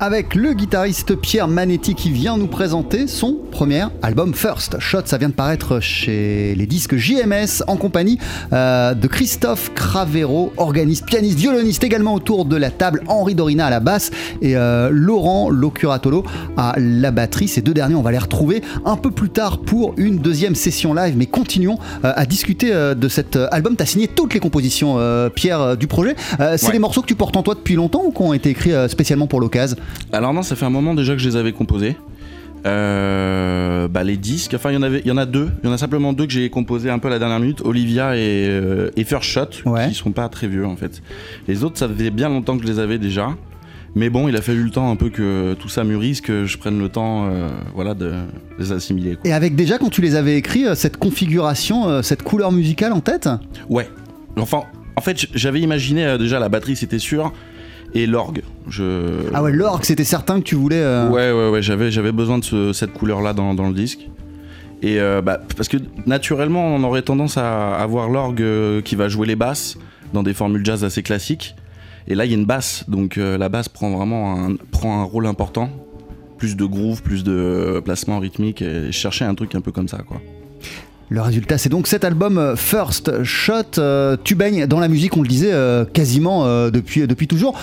Avec 0.00 0.34
le 0.34 0.52
guitariste 0.52 1.14
Pierre 1.16 1.48
Manetti 1.48 1.94
qui 1.94 2.10
vient 2.10 2.36
nous 2.36 2.48
présenter 2.48 3.06
son 3.06 3.34
premier 3.62 3.84
album 4.02 4.34
First 4.34 4.80
Shot. 4.80 5.02
Ça 5.04 5.18
vient 5.18 5.28
de 5.28 5.34
paraître 5.34 5.78
chez 5.78 6.52
les 6.56 6.66
disques 6.66 6.96
JMS 6.96 7.62
en 7.68 7.76
compagnie 7.76 8.18
euh, 8.52 8.92
de 8.92 9.06
Christophe 9.06 9.72
Cravero, 9.72 10.52
organiste, 10.56 11.06
pianiste, 11.06 11.38
violoniste 11.38 11.84
également 11.84 12.14
autour 12.14 12.44
de 12.44 12.56
la 12.56 12.72
table, 12.72 13.04
Henri 13.06 13.36
Dorina 13.36 13.66
à 13.66 13.70
la 13.70 13.78
basse 13.78 14.10
et 14.40 14.56
euh, 14.56 14.88
Laurent 14.90 15.48
Locuratolo 15.48 16.24
à 16.56 16.74
la 16.76 17.12
batterie. 17.12 17.46
Ces 17.46 17.62
deux 17.62 17.72
derniers, 17.72 17.94
on 17.94 18.02
va 18.02 18.10
les 18.10 18.18
retrouver 18.18 18.62
un 18.84 18.96
peu 18.96 19.12
plus 19.12 19.30
tard 19.30 19.58
pour 19.60 19.94
une 19.96 20.18
deuxième 20.18 20.56
session 20.56 20.92
live, 20.92 21.14
mais 21.16 21.26
continuons 21.26 21.78
euh, 22.04 22.12
à 22.16 22.26
discuter 22.26 22.72
de 22.72 23.08
cet 23.08 23.36
album. 23.52 23.76
Tu 23.76 23.84
as 23.84 23.86
signé 23.86 24.08
toutes 24.08 24.34
les 24.34 24.40
compositions, 24.40 24.98
Pierre, 25.36 25.76
du 25.76 25.86
projet. 25.86 26.16
C'est 26.56 26.66
Ouais. 26.66 26.72
des 26.72 26.78
morceaux 26.80 27.02
que 27.02 27.06
tu 27.06 27.14
portes 27.14 27.36
en 27.36 27.44
toi 27.44 27.54
depuis 27.54 27.76
longtemps 27.76 28.02
ou 28.04 28.10
qui 28.10 28.22
ont 28.22 28.32
été 28.32 28.50
écrits 28.50 28.72
spécialement 28.88 29.28
pour 29.28 29.40
l'occasion? 29.40 29.76
Alors 30.12 30.34
non, 30.34 30.42
ça 30.42 30.56
fait 30.56 30.64
un 30.64 30.70
moment 30.70 30.94
déjà 30.94 31.12
que 31.12 31.20
je 31.20 31.28
les 31.28 31.36
avais 31.36 31.52
composés. 31.52 31.96
Euh, 32.64 33.88
bah, 33.88 34.04
les 34.04 34.16
disques, 34.16 34.54
enfin 34.54 34.70
il 34.70 34.74
y 34.74 34.76
en 34.76 34.82
avait, 34.82 35.00
il 35.00 35.08
y 35.08 35.10
en 35.10 35.16
a 35.16 35.26
deux, 35.26 35.50
il 35.62 35.66
y 35.66 35.70
en 35.70 35.72
a 35.72 35.78
simplement 35.78 36.12
deux 36.12 36.26
que 36.26 36.32
j'ai 36.32 36.48
composés 36.48 36.90
un 36.90 37.00
peu 37.00 37.08
à 37.08 37.10
la 37.10 37.18
dernière 37.18 37.40
minute, 37.40 37.60
Olivia 37.64 38.16
et, 38.16 38.46
euh, 38.48 38.90
et 38.96 39.02
First 39.02 39.24
Shot, 39.24 39.46
qui 39.88 39.94
sont 39.94 40.12
pas 40.12 40.28
très 40.28 40.46
vieux 40.46 40.64
en 40.64 40.76
fait. 40.76 41.02
Les 41.48 41.64
autres, 41.64 41.76
ça 41.76 41.88
faisait 41.88 42.10
bien 42.10 42.28
longtemps 42.28 42.56
que 42.56 42.64
je 42.64 42.70
les 42.70 42.78
avais 42.78 42.98
déjà, 42.98 43.30
mais 43.96 44.10
bon, 44.10 44.28
il 44.28 44.36
a 44.36 44.42
fallu 44.42 44.62
le 44.62 44.70
temps 44.70 44.92
un 44.92 44.94
peu 44.94 45.08
que 45.08 45.54
tout 45.54 45.68
ça 45.68 45.82
mûrisse, 45.82 46.20
que 46.20 46.44
je 46.44 46.56
prenne 46.56 46.78
le 46.78 46.88
temps, 46.88 47.26
euh, 47.26 47.48
voilà, 47.74 47.94
de 47.94 48.12
les 48.60 48.70
assimiler. 48.70 49.16
quoi. 49.16 49.28
Et 49.28 49.32
avec 49.32 49.56
déjà, 49.56 49.78
quand 49.78 49.90
tu 49.90 50.00
les 50.00 50.14
avais 50.14 50.36
écrits, 50.36 50.66
cette 50.74 50.98
configuration, 50.98 52.00
cette 52.02 52.22
couleur 52.22 52.52
musicale 52.52 52.92
en 52.92 53.00
tête? 53.00 53.28
Ouais. 53.68 53.88
Enfin, 54.36 54.62
en 54.94 55.00
fait, 55.00 55.26
j'avais 55.34 55.60
imaginé 55.60 56.16
déjà 56.16 56.38
la 56.38 56.48
batterie, 56.48 56.76
c'était 56.76 57.00
sûr, 57.00 57.32
et 57.94 58.06
l'orgue. 58.06 58.42
Je... 58.68 59.10
Ah 59.34 59.42
ouais, 59.42 59.52
l'orgue, 59.52 59.84
c'était 59.84 60.04
certain 60.04 60.38
que 60.40 60.44
tu 60.44 60.54
voulais. 60.54 60.80
euh, 60.80 61.08
Ouais, 61.10 61.32
ouais, 61.32 61.50
ouais, 61.50 61.62
j'avais, 61.62 61.90
j'avais 61.90 62.12
besoin 62.12 62.38
de 62.38 62.44
ce- 62.44 62.72
cette 62.72 62.92
couleur-là 62.92 63.32
dans, 63.34 63.54
dans 63.54 63.68
le 63.68 63.74
disque. 63.74 64.08
Et 64.82 64.98
euh, 65.00 65.22
bah, 65.22 65.40
parce 65.56 65.68
que 65.68 65.76
naturellement, 66.06 66.66
on 66.74 66.82
aurait 66.84 67.02
tendance 67.02 67.36
à 67.36 67.76
avoir 67.76 68.08
l'orgue 68.08 68.42
euh, 68.42 68.80
qui 68.80 68.96
va 68.96 69.08
jouer 69.08 69.26
les 69.26 69.36
basses 69.36 69.78
dans 70.12 70.22
des 70.22 70.34
formules 70.34 70.64
jazz 70.64 70.84
assez 70.84 71.02
classiques. 71.02 71.54
Et 72.08 72.14
là, 72.16 72.24
il 72.24 72.32
y 72.32 72.34
a 72.34 72.36
une 72.36 72.46
basse, 72.46 72.84
donc 72.88 73.16
euh, 73.16 73.38
la 73.38 73.48
basse 73.48 73.68
prend 73.68 73.90
vraiment 73.96 74.34
un, 74.46 74.56
prend 74.72 75.00
un 75.00 75.04
rôle 75.04 75.26
important. 75.26 75.70
Plus 76.36 76.56
de 76.56 76.64
groove, 76.64 77.02
plus 77.02 77.22
de 77.22 77.80
placement 77.84 78.18
rythmique, 78.18 78.60
et 78.62 78.86
je 78.86 78.90
cherchais 78.90 79.24
un 79.24 79.36
truc 79.36 79.54
un 79.54 79.60
peu 79.60 79.70
comme 79.70 79.86
ça, 79.86 79.98
quoi. 79.98 80.20
Le 81.12 81.20
résultat, 81.20 81.58
c'est 81.58 81.68
donc 81.68 81.88
cet 81.88 82.04
album 82.04 82.38
euh, 82.38 82.56
First 82.56 83.22
Shot. 83.22 83.52
Euh, 83.76 84.16
tu 84.24 84.34
baignes 84.34 84.66
dans 84.66 84.80
la 84.80 84.88
musique, 84.88 85.14
on 85.14 85.20
le 85.20 85.28
disait, 85.28 85.52
euh, 85.52 85.84
quasiment 85.84 86.46
euh, 86.46 86.70
depuis, 86.70 87.06
depuis 87.06 87.28
toujours. 87.28 87.54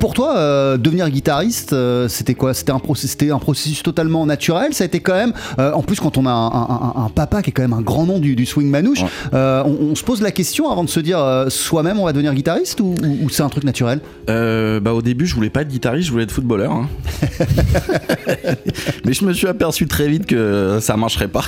Pour 0.00 0.12
toi, 0.12 0.76
devenir 0.76 1.08
guitariste, 1.08 1.72
c'était 2.08 2.34
quoi? 2.34 2.52
C'était 2.52 2.72
un, 2.72 2.80
processus 2.80 3.82
totalement 3.84 4.26
naturel? 4.26 4.74
Ça 4.74 4.82
a 4.82 4.86
été 4.88 4.98
quand 4.98 5.14
même, 5.14 5.32
en 5.58 5.82
plus, 5.82 6.00
quand 6.00 6.18
on 6.18 6.26
a 6.26 6.30
un, 6.30 6.46
un- 6.48 6.92
un- 6.96 7.04
un 7.04 7.08
papa 7.08 7.42
qui 7.42 7.50
est 7.50 7.52
quand 7.52 7.62
même 7.62 7.72
un 7.74 7.80
grand 7.80 8.06
nom 8.06 8.18
du, 8.18 8.34
du 8.34 8.44
swing 8.44 8.68
manouche, 8.68 9.04
on, 9.32 9.76
on 9.92 9.94
se 9.94 10.02
pose 10.02 10.20
la 10.20 10.32
question 10.32 10.68
avant 10.70 10.82
de 10.82 10.88
se 10.90 10.98
dire 11.00 11.44
soi-même 11.48 12.00
on 12.00 12.06
va 12.06 12.12
devenir 12.12 12.34
guitariste 12.34 12.80
ou, 12.80 12.94
ou- 13.04 13.24
ou 13.26 13.30
c'est 13.30 13.42
un 13.44 13.48
truc 13.48 13.62
naturel? 13.64 14.00
Bah, 14.26 14.92
au 14.92 15.02
début, 15.02 15.26
je 15.26 15.34
voulais 15.36 15.50
pas 15.50 15.62
être 15.62 15.68
guitariste, 15.68 16.06
je 16.08 16.12
voulais 16.12 16.24
être 16.24 16.32
footballeur. 16.32 16.72
hein. 16.72 16.88
Mais 19.04 19.12
je 19.12 19.24
me 19.24 19.32
suis 19.32 19.46
aperçu 19.46 19.86
très 19.86 20.08
vite 20.08 20.26
que 20.26 20.78
ça 20.80 20.96
marcherait 20.96 21.28
pas. 21.28 21.44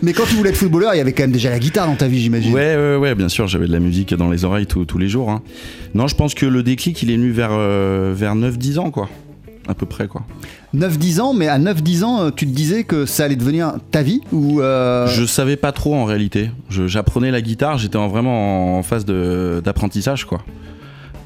Mais 0.00 0.12
quand 0.12 0.24
tu 0.24 0.34
voulais 0.36 0.50
être 0.50 0.56
footballeur, 0.56 0.94
il 0.94 0.98
y 0.98 1.00
avait 1.00 1.12
quand 1.12 1.24
même 1.24 1.32
déjà 1.32 1.50
la 1.50 1.58
guitare 1.58 1.86
dans 1.86 1.96
ta 1.96 2.08
vie, 2.08 2.20
j'imagine. 2.20 2.54
Ouais, 2.54 2.76
ouais, 2.76 2.96
ouais, 2.96 3.14
bien 3.14 3.28
sûr, 3.28 3.46
j'avais 3.48 3.66
de 3.66 3.72
la 3.72 3.80
musique 3.80 4.14
dans 4.14 4.30
les 4.30 4.44
oreilles 4.44 4.66
tous 4.66 4.98
les 4.98 5.08
jours. 5.08 5.30
hein. 5.30 5.42
Non, 5.94 6.06
je 6.08 6.14
pense 6.14 6.34
que 6.34 6.46
le 6.46 6.62
déclic, 6.62 7.02
il 7.02 7.10
est 7.10 7.16
venu 7.16 7.30
vers, 7.30 7.50
euh, 7.52 8.12
vers 8.16 8.34
9-10 8.34 8.78
ans, 8.78 8.90
quoi. 8.90 9.08
À 9.68 9.74
peu 9.74 9.86
près, 9.86 10.08
quoi. 10.08 10.22
9-10 10.74 11.20
ans, 11.20 11.34
mais 11.34 11.46
à 11.48 11.58
9-10 11.58 12.02
ans, 12.04 12.20
euh, 12.22 12.30
tu 12.34 12.46
te 12.46 12.50
disais 12.52 12.82
que 12.84 13.06
ça 13.06 13.24
allait 13.26 13.36
devenir 13.36 13.74
ta 13.90 14.02
vie 14.02 14.20
ou 14.32 14.60
euh, 14.60 15.06
Je 15.06 15.24
savais 15.24 15.56
pas 15.56 15.70
trop 15.70 15.94
en 15.94 16.04
réalité. 16.04 16.50
J'apprenais 16.70 17.30
la 17.30 17.40
guitare, 17.42 17.78
j'étais 17.78 17.96
en- 17.98 18.08
vraiment 18.08 18.78
en 18.78 18.82
phase 18.82 19.04
d'apprentissage, 19.04 20.24
quoi. 20.24 20.42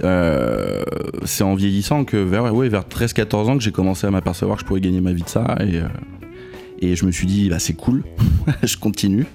Euh, 0.05 0.83
c'est 1.25 1.45
en 1.45 1.55
vieillissant 1.55 2.05
que 2.05 2.17
vers, 2.19 2.55
ouais, 2.55 2.69
vers 2.69 2.83
13-14 2.85 3.49
ans 3.49 3.57
que 3.57 3.63
j'ai 3.65 3.73
commencé 3.73 4.07
à 4.07 4.11
m'apercevoir 4.11 4.59
que 4.59 4.63
je 4.63 4.67
pourrais 4.67 4.81
gagner 4.83 5.01
ma 5.01 5.13
vie 5.13 5.23
de 5.23 5.29
ça 5.29 5.57
et, 5.61 5.77
euh, 5.77 5.85
et 6.81 6.97
je 6.97 7.05
me 7.07 7.11
suis 7.13 7.27
dit 7.27 7.49
bah 7.49 7.59
c'est 7.59 7.73
cool, 7.75 8.03
je 8.63 8.77
continue. 8.77 9.27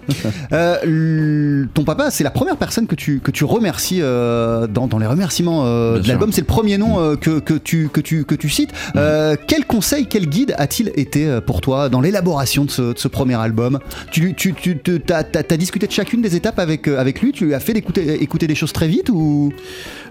Euh, 0.54 1.66
ton 1.74 1.84
papa, 1.84 2.12
c'est 2.12 2.24
la 2.24 2.32
première 2.32 2.58
personne 2.58 2.88
que 2.88 2.96
tu, 2.96 3.20
que 3.20 3.32
tu 3.32 3.44
remercies 3.44 4.00
euh, 4.02 4.68
dans, 4.68 4.88
dans 4.88 4.98
les 5.00 5.08
remerciements 5.08 5.66
euh, 5.66 6.00
de 6.00 6.08
l'album. 6.08 6.32
C'est 6.32 6.42
le 6.42 6.48
premier 6.48 6.78
nom 6.78 7.00
euh, 7.00 7.16
que, 7.16 7.40
que, 7.40 7.54
tu, 7.54 7.90
que, 7.90 8.02
tu, 8.02 8.26
que 8.26 8.36
tu 8.36 8.50
cites. 8.50 8.72
Euh, 8.96 9.36
quel 9.48 9.66
conseil, 9.66 10.08
quel 10.08 10.28
guide 10.28 10.54
a-t-il 10.58 10.92
été 10.96 11.40
pour 11.46 11.62
toi 11.62 11.90
dans 11.90 12.02
l'élaboration 12.02 12.66
de 12.66 12.72
ce, 12.72 12.94
de 12.94 12.98
ce 13.00 13.08
premier 13.08 13.36
album? 13.36 13.80
Tu, 14.12 14.34
tu, 14.36 14.54
tu 14.54 15.02
as, 15.10 15.58
discuté 15.58 15.88
de 15.88 15.92
chacune 15.92 16.22
des 16.22 16.36
étapes 16.36 16.60
avec, 16.60 16.88
euh, 16.88 17.00
avec 17.00 17.22
lui? 17.22 17.32
Tu 17.32 17.46
lui 17.46 17.54
as 17.54 17.60
fait 17.60 17.74
écouter, 17.74 18.22
écouter 18.24 18.48
des 18.48 18.56
choses 18.56 18.74
très 18.74 18.88
vite 18.88 19.10
ou? 19.10 19.52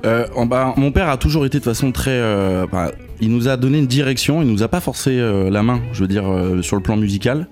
Euh, 0.04 0.26
en- 0.34 0.46
bah, 0.46 0.74
mon 0.76 0.92
père 0.92 1.08
a 1.08 1.16
toujours 1.16 1.44
été 1.46 1.58
de 1.58 1.64
façon 1.64 1.92
très. 1.92 2.10
euh, 2.12 2.66
bah, 2.70 2.90
il 3.20 3.30
nous 3.30 3.48
a 3.48 3.56
donné 3.56 3.78
une 3.78 3.86
direction, 3.86 4.42
il 4.42 4.48
nous 4.48 4.62
a 4.62 4.68
pas 4.68 4.80
forcé 4.80 5.18
euh, 5.18 5.50
la 5.50 5.62
main, 5.62 5.82
je 5.92 6.00
veux 6.00 6.08
dire, 6.08 6.30
euh, 6.30 6.62
sur 6.62 6.76
le 6.76 6.82
plan 6.82 6.96
musical. 6.96 7.48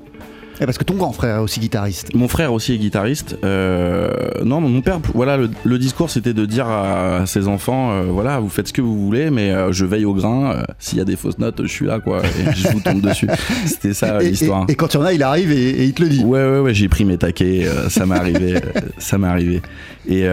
Eh, 0.60 0.64
Parce 0.66 0.76
que 0.78 0.84
ton 0.84 0.94
grand 0.94 1.12
frère 1.12 1.36
est 1.36 1.40
aussi 1.40 1.60
guitariste. 1.60 2.14
Mon 2.14 2.26
frère 2.28 2.52
aussi 2.52 2.72
est 2.74 2.78
guitariste. 2.78 3.36
Euh, 3.44 4.10
non, 4.44 4.60
mon 4.60 4.80
père, 4.80 4.98
voilà, 5.14 5.36
le, 5.36 5.50
le 5.64 5.78
discours 5.78 6.10
c'était 6.10 6.32
de 6.34 6.46
dire 6.46 6.66
à, 6.66 7.26
ses 7.26 7.46
enfants, 7.46 7.92
euh, 7.92 8.02
voilà, 8.10 8.40
vous 8.40 8.48
faites 8.48 8.68
ce 8.68 8.72
que 8.72 8.80
vous 8.82 8.98
voulez, 8.98 9.30
mais 9.30 9.50
euh, 9.50 9.70
je 9.72 9.84
veille 9.84 10.04
au 10.04 10.14
grain. 10.14 10.52
euh, 10.52 10.62
S'il 10.78 10.98
y 10.98 11.00
a 11.00 11.04
des 11.04 11.16
fausses 11.16 11.38
notes, 11.38 11.60
je 11.62 11.68
suis 11.72 11.86
là, 11.86 12.00
quoi, 12.00 12.22
et 12.24 12.52
je 12.56 12.68
vous 12.68 12.80
tombe 12.80 13.00
dessus. 13.00 13.28
C'était 13.66 13.94
ça 13.94 14.18
l'histoire. 14.18 14.64
Et, 14.68 14.72
et 14.72 14.74
quand 14.74 14.92
il 14.94 14.96
y 14.96 15.00
en 15.00 15.04
a, 15.04 15.12
il 15.12 15.22
arrive 15.22 15.52
et, 15.52 15.70
et 15.70 15.84
il 15.84 15.92
te 15.94 16.02
le 16.02 16.08
dit. 16.08 16.24
Ouais, 16.24 16.42
ouais, 16.44 16.58
ouais, 16.60 16.74
j'ai 16.74 16.88
pris 16.88 17.04
mes 17.04 17.18
taquets, 17.18 17.66
ça 17.88 18.04
m'est 18.06 18.16
arrivé, 18.16 18.54
ça 18.98 19.16
m'est 19.18 19.28
arrivé. 19.28 19.62
Et, 20.08 20.24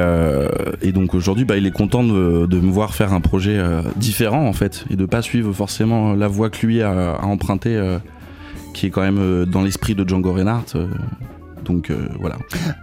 et 0.81 0.91
donc 0.91 1.13
aujourd'hui, 1.13 1.45
bah, 1.45 1.57
il 1.57 1.65
est 1.67 1.71
content 1.71 2.03
de, 2.03 2.45
de 2.45 2.59
me 2.59 2.71
voir 2.71 2.93
faire 2.95 3.13
un 3.13 3.21
projet 3.21 3.59
différent 3.97 4.47
en 4.47 4.53
fait, 4.53 4.85
et 4.89 4.95
de 4.95 5.05
pas 5.05 5.21
suivre 5.21 5.51
forcément 5.53 6.13
la 6.13 6.27
voie 6.27 6.49
que 6.49 6.65
lui 6.65 6.81
a, 6.81 7.15
a 7.15 7.25
empruntée, 7.25 7.79
qui 8.75 8.85
est 8.87 8.89
quand 8.91 9.01
même 9.01 9.17
euh, 9.19 9.45
dans 9.45 9.63
l'esprit 9.63 9.95
de 9.95 10.07
Django 10.07 10.33
Reinhardt. 10.33 10.65
euh, 10.75 10.87
donc 11.63 11.89
euh, 11.89 12.07
voilà. 12.19 12.35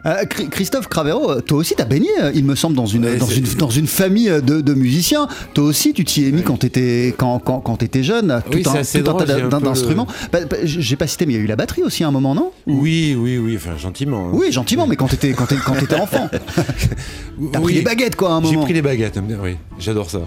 Euh, 0.07 0.25
Christophe 0.25 0.89
Cravero, 0.89 1.41
toi 1.43 1.59
aussi 1.59 1.75
t'as 1.77 1.85
baigné, 1.85 2.09
il 2.35 2.45
me 2.45 2.57
semble, 2.57 2.75
dans 2.75 2.85
une, 2.87 3.05
Ouais, 3.05 3.17
dans 3.17 3.27
une, 3.27 3.45
dans 3.57 3.71
une 3.71 3.87
famille 3.87 4.29
de, 4.45 4.61
de 4.61 4.75
musiciens. 4.75 5.29
Toi 5.55 5.63
aussi 5.67 5.93
tu 5.93 6.05
t'y 6.05 6.27
es 6.27 6.33
mis 6.33 6.43
quand 6.43 6.57
t'étais 6.57 7.15
quand, 7.17 7.39
quand, 7.39 7.61
quand 7.61 7.77
t'étais 7.77 8.03
jeune, 8.03 8.43
tout 8.51 8.57
Oui, 8.57 8.65
un, 8.67 8.73
tout 8.73 8.73
tas 8.73 8.83
j'ai 9.39 9.49
d'instruments. 9.61 10.09
Bah, 10.33 10.41
bah, 10.51 10.57
J'ai 10.65 10.97
pas 10.97 11.07
cité, 11.07 11.27
mais 11.27 11.35
il 11.35 11.37
y 11.37 11.39
a 11.39 11.45
eu 11.45 11.47
la 11.47 11.55
batterie 11.55 11.85
aussi 11.85 12.03
à 12.03 12.09
un 12.09 12.11
moment, 12.11 12.35
non? 12.35 12.51
Oui, 12.67 13.17
oui, 13.17 13.39
oui, 13.39 13.55
enfin 13.57 13.77
gentiment. 13.79 14.27
hein. 14.27 14.33
Oui, 14.33 14.51
gentiment, 14.51 14.89
mais 14.89 14.97
quand 14.97 15.07
t'étais 15.07 15.31
quand 15.33 15.47
t'étais- 15.47 15.63
quand 15.65 15.75
t'étais 15.75 15.95
enfant. 16.01 16.29
T'as 17.53 17.61
pris 17.61 17.65
Oui. 17.65 17.75
les 17.75 17.83
baguettes 17.83 18.17
quoi 18.17 18.31
à 18.31 18.33
un 18.33 18.43
J'ai 18.43 18.49
moment. 18.53 18.65
pris 18.65 18.73
les 18.75 18.83
baguettes, 18.83 19.17
oui, 19.45 19.57
j'adore 19.79 20.11
ça. 20.11 20.23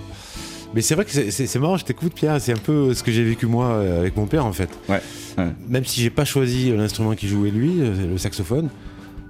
Mais 0.76 0.82
c'est 0.82 0.94
vrai 0.96 1.06
que 1.06 1.12
c'est- 1.12 1.56
marrant, 1.60 1.78
je 1.78 1.86
t'écoute 1.86 2.14
Pierre, 2.14 2.40
c'est 2.42 2.52
un 2.52 2.58
peu 2.58 2.94
ce 2.94 3.02
que 3.02 3.12
j'ai 3.12 3.24
vécu 3.24 3.46
moi 3.48 3.68
euh, 3.68 4.00
avec 4.02 4.16
mon 4.18 4.26
père 4.28 4.46
en 4.46 4.52
fait. 4.54 4.70
Ouais. 4.90 5.02
ouais. 5.38 5.48
Même 5.70 5.86
si 5.86 6.02
j'ai 6.02 6.10
pas 6.10 6.26
choisi 6.26 6.76
l'instrument 6.76 7.16
qu'il 7.16 7.30
jouait 7.30 7.50
lui, 7.50 7.78
euh, 7.80 8.12
le 8.12 8.18
saxophone, 8.18 8.68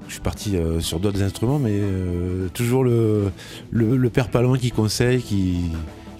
je 0.07 0.13
suis 0.13 0.21
parti 0.21 0.57
euh, 0.57 0.79
sur 0.79 0.99
d'autres 0.99 1.21
instruments, 1.21 1.59
mais 1.59 1.71
euh, 1.73 2.47
toujours 2.53 2.83
le, 2.83 3.25
le, 3.71 3.95
le 3.95 4.09
père 4.09 4.29
pas 4.29 4.41
loin 4.41 4.57
qui 4.57 4.71
conseille, 4.71 5.21
qui 5.21 5.59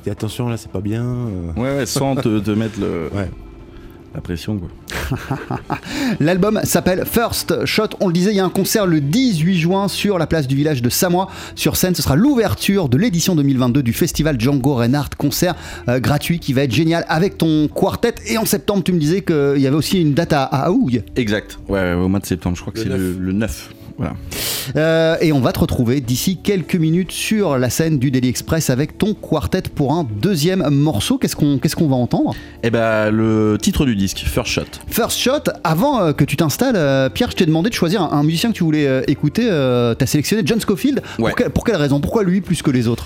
dit 0.03 0.09
attention 0.11 0.47
là 0.47 0.57
c'est 0.57 0.71
pas 0.71 0.81
bien. 0.81 1.03
euh. 1.03 1.51
Ouais, 1.55 1.77
ouais, 1.77 1.85
sans 1.88 2.15
te, 2.15 2.39
te 2.39 2.51
mettre 2.51 2.79
le, 2.79 3.09
Ouais. 3.13 3.29
La 4.15 4.21
pression 4.21 4.58
quoi. 4.58 4.69
L'album 6.19 6.60
s'appelle 6.63 7.04
First 7.06 7.65
Shot. 7.65 7.89
On 7.99 8.08
le 8.08 8.13
disait, 8.13 8.32
il 8.32 8.38
y 8.38 8.39
a 8.39 8.45
un 8.45 8.49
concert 8.49 8.86
le 8.88 9.01
18 9.01 9.58
juin 9.58 9.88
sur 9.88 10.17
la 10.17 10.25
place 10.28 10.47
du 10.47 10.56
village 10.56 10.82
de 10.82 10.89
Samois. 10.89 11.28
Sur 11.56 11.75
scène, 11.75 11.95
ce 11.95 12.01
sera 12.01 12.15
l'ouverture 12.15 12.89
de 12.89 12.97
l'édition 12.97 13.36
2022 13.36 13.84
du 13.84 13.93
festival 13.93 14.39
Django 14.39 14.75
Reinhardt. 14.75 15.10
Concert 15.17 15.56
euh, 15.89 15.99
gratuit 15.99 16.39
qui 16.39 16.54
va 16.54 16.63
être 16.63 16.73
génial 16.73 17.06
avec 17.10 17.38
ton 17.38 17.67
quartet. 17.67 18.15
Et 18.28 18.38
en 18.38 18.45
septembre, 18.45 18.84
tu 18.84 18.93
me 18.93 18.99
disais 18.99 19.21
qu'il 19.21 19.58
y 19.58 19.67
avait 19.67 19.75
aussi 19.75 20.01
une 20.01 20.13
date 20.13 20.34
à, 20.34 20.43
à 20.43 20.67
Aouille. 20.69 21.04
Exact. 21.15 21.60
Ouais, 21.67 21.80
ouais, 21.80 21.93
au 21.93 22.08
mois 22.08 22.19
de 22.19 22.25
septembre, 22.25 22.56
je 22.56 22.62
crois 22.62 22.73
que 22.73 22.80
c'est 22.80 22.89
9. 22.89 22.97
le, 22.97 23.13
le 23.19 23.32
9. 23.34 23.69
Voilà. 23.97 24.13
Euh, 24.75 25.15
et 25.21 25.31
on 25.31 25.39
va 25.39 25.51
te 25.51 25.60
retrouver 25.60 26.01
d'ici 26.01 26.38
quelques 26.41 26.75
minutes 26.75 27.12
sur 27.12 27.58
la 27.58 27.69
scène 27.69 27.99
du 27.99 28.10
Daily 28.12 28.29
Express 28.29 28.69
avec 28.69 28.97
ton 28.97 29.13
quartet 29.13 29.62
pour 29.73 29.93
un 29.93 30.05
deuxième 30.19 30.67
morceau. 30.69 31.17
Qu'est-ce 31.17 31.36
qu'on 31.36 31.60
qu'est-ce 31.60 31.75
qu'on 31.75 31.88
va 31.88 31.95
entendre? 31.95 32.34
Et 32.63 32.71
ben 32.71 33.10
le 33.12 33.58
titre 33.62 33.86
du 33.86 33.95
disque, 33.95 34.23
First 34.25 34.49
Shot. 34.49 34.63
First 34.88 35.17
Shot, 35.19 35.51
avant 35.63 36.01
euh, 36.01 36.12
que 36.13 36.23
tu 36.25 36.36
t'installes, 36.36 36.75
euh, 36.75 37.10
Pierre, 37.10 37.29
je 37.31 37.36
t'ai 37.36 37.45
demandé 37.45 37.69
de 37.69 37.75
choisir 37.75 38.01
un, 38.01 38.23
musicien 38.23 38.49
que 38.51 38.55
tu 38.55 38.63
voulais 38.63 39.03
écouter. 39.08 39.43
tu 39.43 40.03
as 40.03 40.08
sélectionné 40.08 40.41
John 40.45 40.60
Scofield. 40.60 41.01
Ouais. 41.19 41.31
Pour, 41.31 41.36
que- 41.36 41.49
pour 41.49 41.63
quelle 41.63 41.75
raison? 41.77 41.99
Pourquoi 42.01 42.23
lui 42.23 42.41
plus 42.41 42.62
que 42.62 42.71
les 42.71 42.88
autres? 42.88 43.05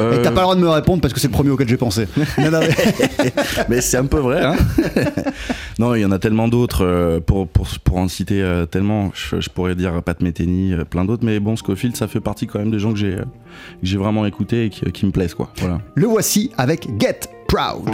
Euh, 0.00 0.18
Et 0.18 0.22
t'as 0.22 0.30
pas 0.30 0.36
le 0.40 0.42
droit 0.44 0.54
de 0.54 0.60
me 0.60 0.68
répondre 0.70 1.02
parce 1.02 1.12
que 1.12 1.20
c'est 1.20 1.26
le 1.26 1.32
premier 1.32 1.50
auquel 1.50 1.68
j'ai 1.68 1.76
pensé. 1.76 2.06
Non, 2.38 2.50
non, 2.50 2.60
mais- 2.60 3.32
mais 3.68 3.80
c'est 3.82 3.96
un 3.98 4.06
peu 4.06 4.18
vrai. 4.20 4.42
Hein 4.42 4.54
non, 5.78 5.94
il 5.94 6.00
y 6.00 6.04
en 6.04 6.12
a 6.12 6.18
tellement 6.18 6.48
d'autres. 6.48 7.20
pour, 7.26 7.48
pour, 7.48 7.66
pour 7.84 7.96
en 7.98 8.08
citer 8.08 8.42
tellement, 8.70 9.10
je, 9.14 9.40
je 9.40 9.48
pourrais 9.50 9.74
dire 9.74 10.02
Pat 10.02 10.18
Metheny, 10.22 10.29
euh, 10.38 10.84
plein 10.84 11.04
d'autres. 11.04 11.24
Mais 11.24 11.40
bon, 11.40 11.56
Scofield, 11.56 11.96
ça 11.96 12.08
fait 12.08 12.20
partie 12.20 12.46
quand 12.46 12.58
même 12.58 12.70
des 12.70 12.78
gens 12.78 12.92
que 12.92 12.98
j'ai 12.98 13.16
euh, 13.16 13.98
vraiment 13.98 14.26
écouté 14.26 14.66
et 14.66 14.70
qui, 14.70 14.84
qui 14.92 15.06
me 15.06 15.10
plaisent. 15.10 15.34
Quoi. 15.34 15.50
Voilà. 15.58 15.80
Le 15.94 16.06
voici 16.06 16.50
avec 16.56 16.88
Get 16.98 17.20
Proud. 17.46 17.90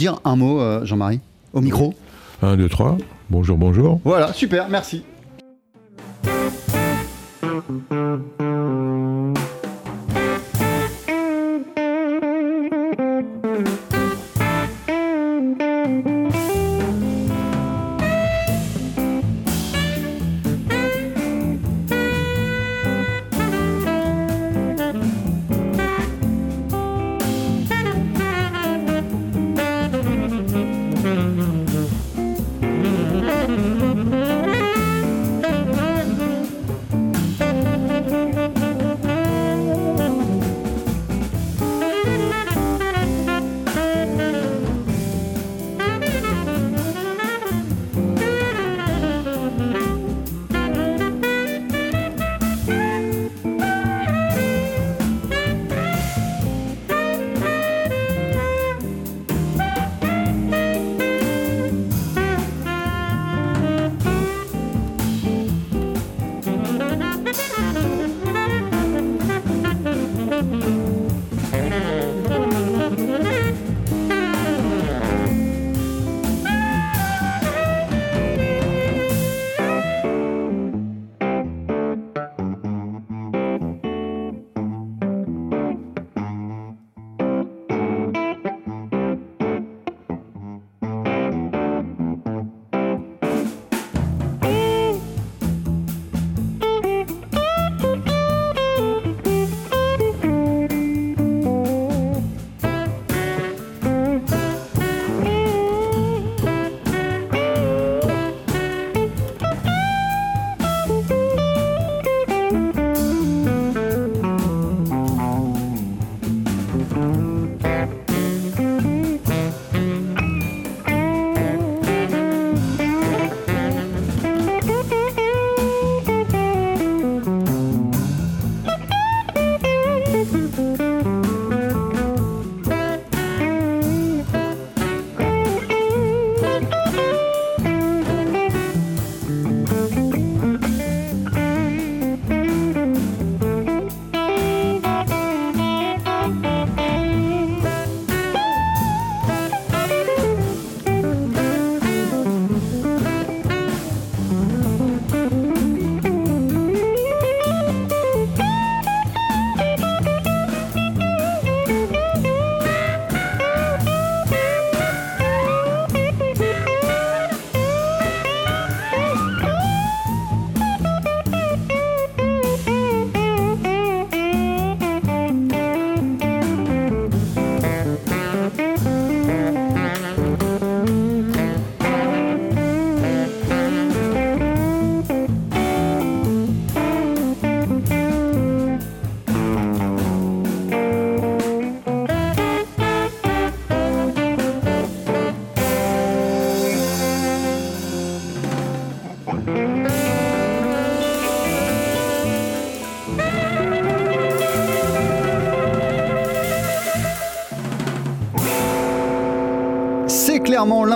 Dire 0.00 0.18
un 0.24 0.34
mot, 0.34 0.60
euh, 0.60 0.84
Jean-Marie, 0.84 1.20
au 1.52 1.60
micro? 1.60 1.94
1, 2.42 2.56
2, 2.56 2.68
3. 2.70 2.96
Bonjour, 3.28 3.58
bonjour. 3.58 4.00
Voilà, 4.02 4.32
super, 4.32 4.68
merci. 4.70 5.04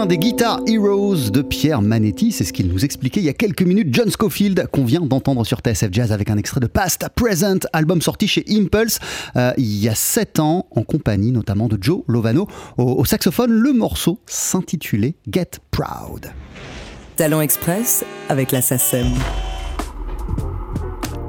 Des 0.07 0.19
Guitar 0.19 0.61
Heroes 0.67 1.31
de 1.31 1.41
Pierre 1.41 1.81
Manetti. 1.81 2.33
C'est 2.33 2.45
ce 2.45 2.53
qu'il 2.53 2.69
nous 2.69 2.85
expliquait 2.85 3.21
il 3.21 3.27
y 3.27 3.29
a 3.29 3.33
quelques 3.33 3.63
minutes. 3.63 3.89
John 3.93 4.11
Scofield, 4.11 4.67
qu'on 4.71 4.85
vient 4.85 5.01
d'entendre 5.01 5.45
sur 5.45 5.61
TSF 5.61 5.89
Jazz 5.93 6.13
avec 6.13 6.31
un 6.31 6.37
extrait 6.37 6.61
de 6.61 6.67
Past 6.67 7.07
Present, 7.15 7.61
album 7.73 8.03
sorti 8.03 8.27
chez 8.27 8.45
Impulse 8.51 8.99
euh, 9.37 9.53
il 9.57 9.83
y 9.83 9.89
a 9.89 9.95
7 9.95 10.41
ans, 10.41 10.67
en 10.71 10.83
compagnie 10.83 11.33
notamment 11.33 11.69
de 11.69 11.79
Joe 11.81 12.03
Lovano. 12.09 12.49
Au, 12.77 12.85
au 12.85 13.05
saxophone, 13.05 13.51
le 13.51 13.73
morceau 13.73 14.19
s'intitulait 14.27 15.15
Get 15.31 15.61
Proud. 15.71 16.33
Talent 17.17 17.41
Express 17.41 18.05
avec 18.29 18.53
la 18.53 18.61
SACEM. 18.61 19.07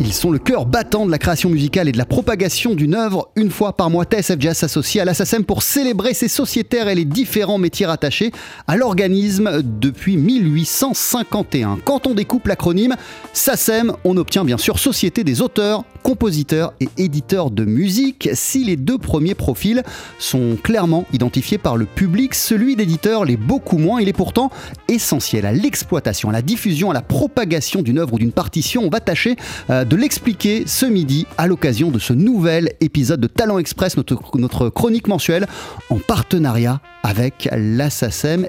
Ils 0.02 0.12
sont 0.12 0.30
le 0.30 0.40
cœur 0.40 0.66
battant 0.66 1.06
de 1.06 1.12
la 1.12 1.18
création 1.18 1.50
musicale 1.50 1.88
et 1.88 1.94
de 1.94 1.98
la 1.98 2.06
propagation 2.06 2.76
d'une 2.76 2.96
œuvre. 2.96 3.30
Une 3.38 3.50
fois 3.50 3.78
par 3.78 3.90
mois, 3.90 4.04
TSF 4.04 4.36
Jazz 4.40 4.58
s'associe 4.58 5.02
à 5.02 5.06
l'ASSACEM 5.06 5.46
pour 5.46 5.64
célébrer 5.64 6.14
ses 6.14 6.28
sociétaires 6.28 6.90
et 6.90 6.96
les 6.96 7.06
différents 7.06 7.58
métiers 7.58 7.86
rattachés 7.86 8.32
à 8.68 8.76
l'organisme 8.76 9.62
depuis 9.64 10.18
1851. 10.18 11.80
Quand 11.86 12.08
on 12.08 12.14
découpe 12.14 12.48
l'acronyme 12.48 12.96
SACEM, 13.32 13.94
on 14.04 14.18
obtient 14.18 14.44
bien 14.44 14.58
sûr 14.58 14.80
Société 14.80 15.24
des 15.24 15.42
auteurs, 15.42 15.86
compositeurs 16.04 16.74
et 16.82 16.90
éditeurs 16.98 17.50
de 17.50 17.64
musique. 17.64 18.30
Si 18.34 18.66
les 18.66 18.76
deux 18.76 18.98
premiers 18.98 19.34
profils 19.34 19.82
sont 20.20 20.58
clairement 20.62 21.06
identifiés 21.14 21.58
par 21.58 21.78
le 21.78 21.86
public, 21.86 22.36
celui 22.36 22.76
d'éditeur 22.76 23.24
l'est 23.24 23.38
beaucoup 23.38 23.78
moins. 23.78 24.02
Il 24.02 24.10
est 24.10 24.14
pourtant 24.14 24.52
essentiel 24.90 25.46
à 25.46 25.54
l'exploitation, 25.54 26.30
à 26.30 26.34
la 26.34 26.42
diffusion, 26.42 26.92
à 26.92 26.94
la 26.94 27.02
propagation 27.02 27.82
d'une 27.82 27.98
œuvre 27.98 28.16
ou 28.16 28.20
d'une 28.20 28.34
partition. 28.34 28.84
On 28.84 28.90
va 28.90 29.00
tâcher 29.00 29.38
euh, 29.70 29.85
de 29.90 29.96
l'expliquer 29.96 30.64
ce 30.66 30.86
midi 30.86 31.28
à 31.38 31.48
l'occasion 31.48 31.92
de 31.92 32.00
ce 32.00 32.14
nouvel 32.14 32.72
épisode 32.82 33.20
de 33.20 33.28
Talent 33.28 33.60
Express, 33.60 33.98
notre, 33.98 34.70
chronique 34.70 35.08
mensuelle 35.08 35.48
en 35.90 36.00
partenariat 36.00 36.82
avec 37.04 37.48
la 37.52 37.90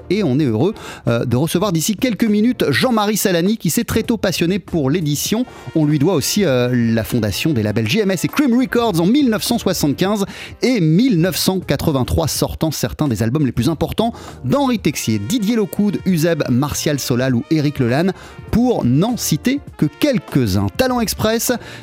et 0.09 0.23
on 0.23 0.39
est 0.39 0.45
heureux 0.45 0.73
euh, 1.07 1.25
de 1.25 1.37
recevoir 1.37 1.71
d'ici 1.71 1.95
quelques 1.95 2.23
minutes 2.23 2.65
Jean-Marie 2.69 3.15
Salani 3.15 3.57
qui 3.57 3.69
s'est 3.69 3.83
très 3.83 4.01
tôt 4.01 4.17
passionné 4.17 4.57
pour 4.57 4.89
l'édition. 4.89 5.45
On 5.75 5.85
lui 5.85 5.99
doit 5.99 6.15
aussi 6.15 6.43
euh, 6.43 6.69
la 6.73 7.03
fondation 7.03 7.53
des 7.53 7.61
labels 7.61 7.87
JMS 7.87 8.15
et 8.23 8.27
Cream 8.27 8.57
Records 8.57 8.99
en 8.99 9.05
1975 9.05 10.25
et 10.63 10.81
1983 10.81 12.27
sortant 12.27 12.71
certains 12.71 13.07
des 13.07 13.21
albums 13.21 13.45
les 13.45 13.51
plus 13.51 13.69
importants 13.69 14.11
d'Henri 14.43 14.79
Texier, 14.79 15.19
Didier 15.19 15.55
Locoud, 15.55 15.99
Uzeb, 16.05 16.43
Martial 16.49 16.99
Solal 16.99 17.35
ou 17.35 17.43
Eric 17.51 17.77
Lelanne 17.77 18.13
pour 18.49 18.85
n'en 18.85 19.17
citer 19.17 19.59
que 19.77 19.85
quelques-uns. 19.85 20.67
Talent 20.77 20.99
Express, 20.99 21.26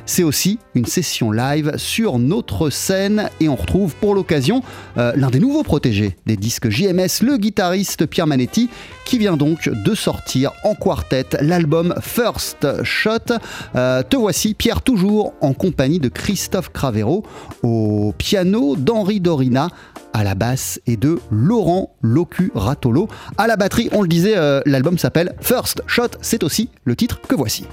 c'est 0.06 0.22
aussi 0.22 0.58
une 0.74 0.86
session 0.86 1.30
live 1.30 1.72
sur 1.76 2.18
notre 2.18 2.70
scène 2.70 3.28
et 3.40 3.48
on 3.48 3.56
retrouve 3.56 3.94
pour 3.96 4.14
l'occasion 4.14 4.62
euh, 4.96 5.12
l'un 5.16 5.30
des 5.30 5.40
nouveaux 5.40 5.62
protégés 5.62 6.16
des 6.26 6.36
disques 6.36 6.68
JMS, 6.68 7.22
le 7.22 7.36
guitariste 7.36 8.06
Pierre 8.06 8.26
Manetti, 8.26 8.70
qui 9.04 9.18
vient 9.18 9.36
donc 9.36 9.68
de 9.68 9.94
sortir 9.94 10.52
en 10.64 10.74
quartet 10.74 11.26
l'album 11.40 11.94
First 12.00 12.82
Shot. 12.84 13.34
Euh, 13.76 14.02
te 14.02 14.16
voici, 14.16 14.54
Pierre, 14.54 14.82
toujours 14.82 15.34
en 15.40 15.52
compagnie 15.52 15.98
de 15.98 16.08
Christophe 16.08 16.70
Cravero 16.70 17.24
au 17.62 18.14
piano, 18.16 18.76
d'Henri 18.76 19.20
Dorina 19.20 19.68
à 20.14 20.24
la 20.24 20.34
basse 20.34 20.80
et 20.86 20.96
de 20.96 21.18
Laurent 21.30 21.94
Locu 22.00 22.50
Ratolo 22.54 23.08
à 23.36 23.46
la 23.46 23.56
batterie. 23.56 23.90
On 23.92 24.00
le 24.00 24.08
disait, 24.08 24.36
euh, 24.36 24.62
l'album 24.64 24.96
s'appelle 24.96 25.34
First 25.40 25.82
Shot, 25.86 26.08
c'est 26.22 26.44
aussi 26.44 26.70
le 26.84 26.96
titre 26.96 27.20
que 27.20 27.34
voici. 27.34 27.64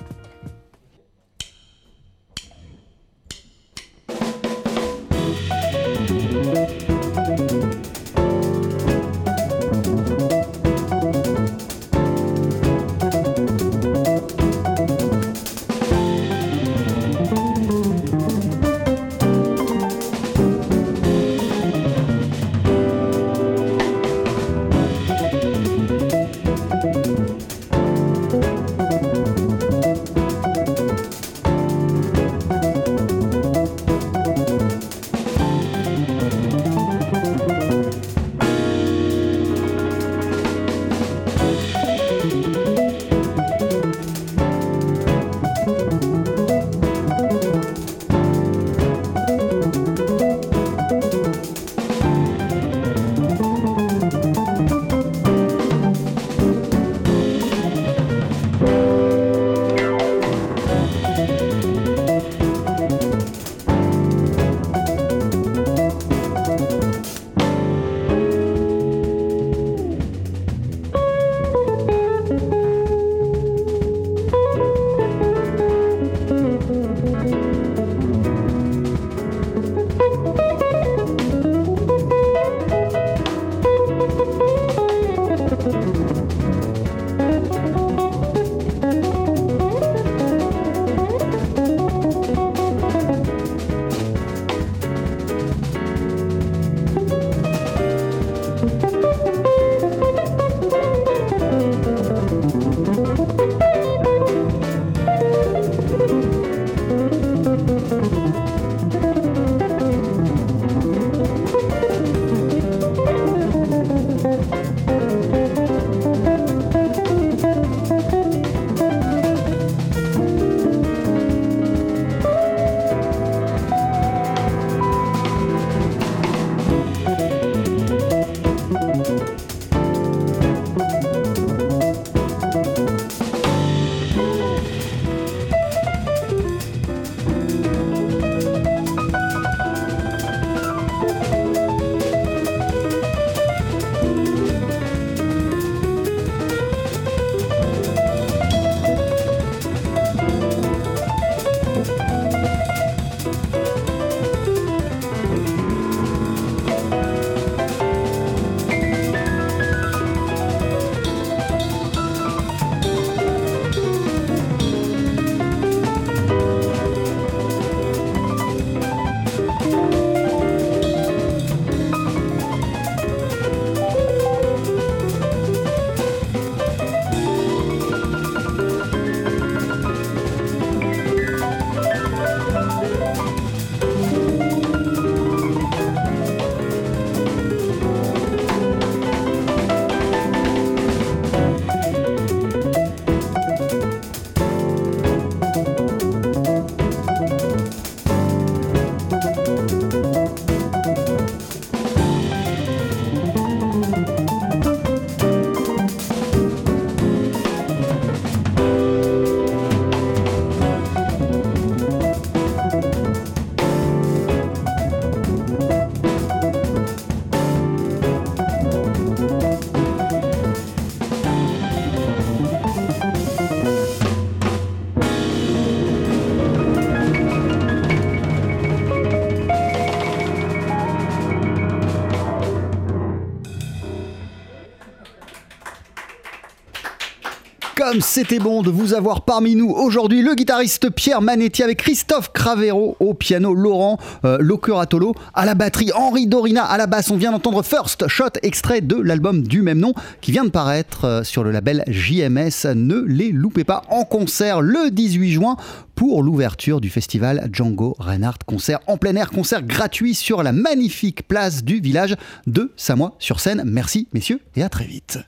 C'était 237.99 238.39
bon 238.39 238.61
de 238.61 238.69
vous 238.69 238.93
avoir 238.93 239.21
parmi 239.21 239.55
nous 239.55 239.69
aujourd'hui, 239.69 240.21
le 240.21 240.33
guitariste 240.33 240.89
Pierre 240.91 241.21
Manetti 241.21 241.61
avec 241.61 241.79
Christophe 241.79 242.31
Cravero 242.31 242.95
au 242.99 243.13
piano, 243.13 243.53
Laurent 243.53 243.97
euh, 244.23 244.37
Locuratolo 244.39 245.13
à 245.33 245.45
la 245.45 245.55
batterie, 245.55 245.91
Henri 245.93 246.27
Dorina 246.27 246.63
à 246.63 246.77
la 246.77 246.87
basse. 246.87 247.11
On 247.11 247.17
vient 247.17 247.31
d'entendre 247.31 247.63
First 247.63 248.07
Shot, 248.07 248.29
extrait 248.43 248.81
de 248.81 248.95
l'album 248.95 249.41
du 249.41 249.61
même 249.61 249.79
nom 249.79 249.93
qui 250.21 250.31
vient 250.31 250.45
de 250.45 250.49
paraître 250.49 251.05
euh, 251.05 251.23
sur 251.23 251.43
le 251.43 251.51
label 251.51 251.83
JMS. 251.87 252.73
Ne 252.75 253.01
les 253.01 253.31
loupez 253.31 253.65
pas 253.65 253.81
en 253.89 254.05
concert 254.05 254.61
le 254.61 254.89
18 254.89 255.31
juin 255.31 255.57
pour 255.95 256.23
l'ouverture 256.23 256.79
du 256.79 256.89
festival 256.89 257.49
Django 257.51 257.95
Reinhardt. 257.99 258.39
Concert 258.45 258.79
en 258.87 258.97
plein 258.97 259.15
air, 259.15 259.31
concert 259.31 259.63
gratuit 259.63 260.15
sur 260.15 260.43
la 260.43 260.53
magnifique 260.53 261.27
place 261.27 261.63
du 261.63 261.79
village 261.81 262.15
de 262.47 262.71
Samois 262.77 263.15
sur 263.19 263.39
Seine. 263.39 263.63
Merci 263.65 264.07
messieurs 264.13 264.39
et 264.55 264.63
à 264.63 264.69
très 264.69 264.85
vite. 264.85 265.19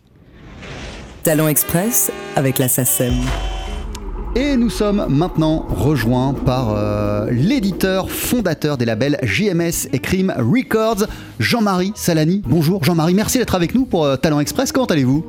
Talent 1.24 1.48
Express 1.48 2.12
avec 2.36 2.60
la 2.60 2.68
SACEM. 2.68 3.14
Et 4.36 4.58
nous 4.58 4.70
sommes 4.70 5.06
maintenant 5.08 5.66
rejoints 5.70 6.34
par 6.34 6.76
euh, 6.76 7.30
l'éditeur 7.32 8.12
fondateur 8.12 8.78
des 8.78 8.84
labels 8.84 9.18
JMS 9.24 9.88
et 9.94 10.00
Crime 10.00 10.34
Records, 10.38 11.06
Jean-Marie 11.40 11.94
Salani. 11.96 12.42
Bonjour 12.46 12.84
Jean-Marie, 12.84 13.14
merci 13.14 13.38
d'être 13.38 13.56
avec 13.56 13.74
nous 13.74 13.86
pour 13.86 14.04
euh, 14.04 14.18
Talent 14.18 14.42
Express. 14.42 14.74
Comment 14.74 14.88
allez-vous? 14.88 15.26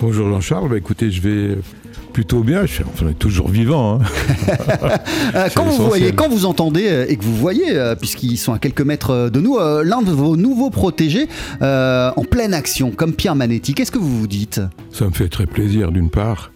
Bonjour 0.00 0.28
Jean-Charles, 0.28 0.70
bah, 0.70 0.76
écoutez, 0.76 1.12
je 1.12 1.20
vais 1.20 1.58
plutôt 2.18 2.42
bien, 2.42 2.62
je 2.66 2.72
suis 2.72 2.82
enfin, 2.82 3.12
toujours 3.16 3.48
vivant. 3.48 4.00
Hein. 4.00 4.04
Euh, 5.34 5.48
quand 5.54 5.64
vous 5.64 5.86
voyez, 5.86 6.12
quand 6.12 6.28
vous 6.28 6.46
entendez 6.46 7.06
et 7.08 7.16
que 7.16 7.22
vous 7.22 7.36
voyez, 7.36 7.66
puisqu'ils 8.00 8.38
sont 8.38 8.52
à 8.52 8.58
quelques 8.58 8.80
mètres 8.80 9.28
de 9.28 9.40
nous, 9.40 9.58
l'un 9.58 10.02
de 10.02 10.10
vos 10.10 10.36
nouveaux 10.36 10.70
protégés 10.70 11.28
en 11.60 12.24
pleine 12.28 12.54
action, 12.54 12.90
comme 12.90 13.12
Pierre 13.12 13.34
Manetti, 13.34 13.74
qu'est-ce 13.74 13.92
que 13.92 13.98
vous 13.98 14.18
vous 14.20 14.26
dites? 14.26 14.60
Ça 14.90 15.04
me 15.04 15.10
fait 15.10 15.28
très 15.28 15.46
plaisir 15.46 15.92
d'une 15.92 16.10
part. 16.10 16.50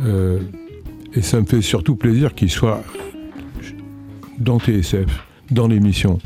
Et 0.00 1.22
ça 1.22 1.40
me 1.40 1.44
fait 1.44 1.60
surtout 1.60 1.96
plaisir 1.96 2.34
qu'il 2.34 2.50
soit 2.50 2.82
dans 4.38 4.58
TSF, 4.58 5.26
dans 5.50 5.66
l'émission. 5.66 6.18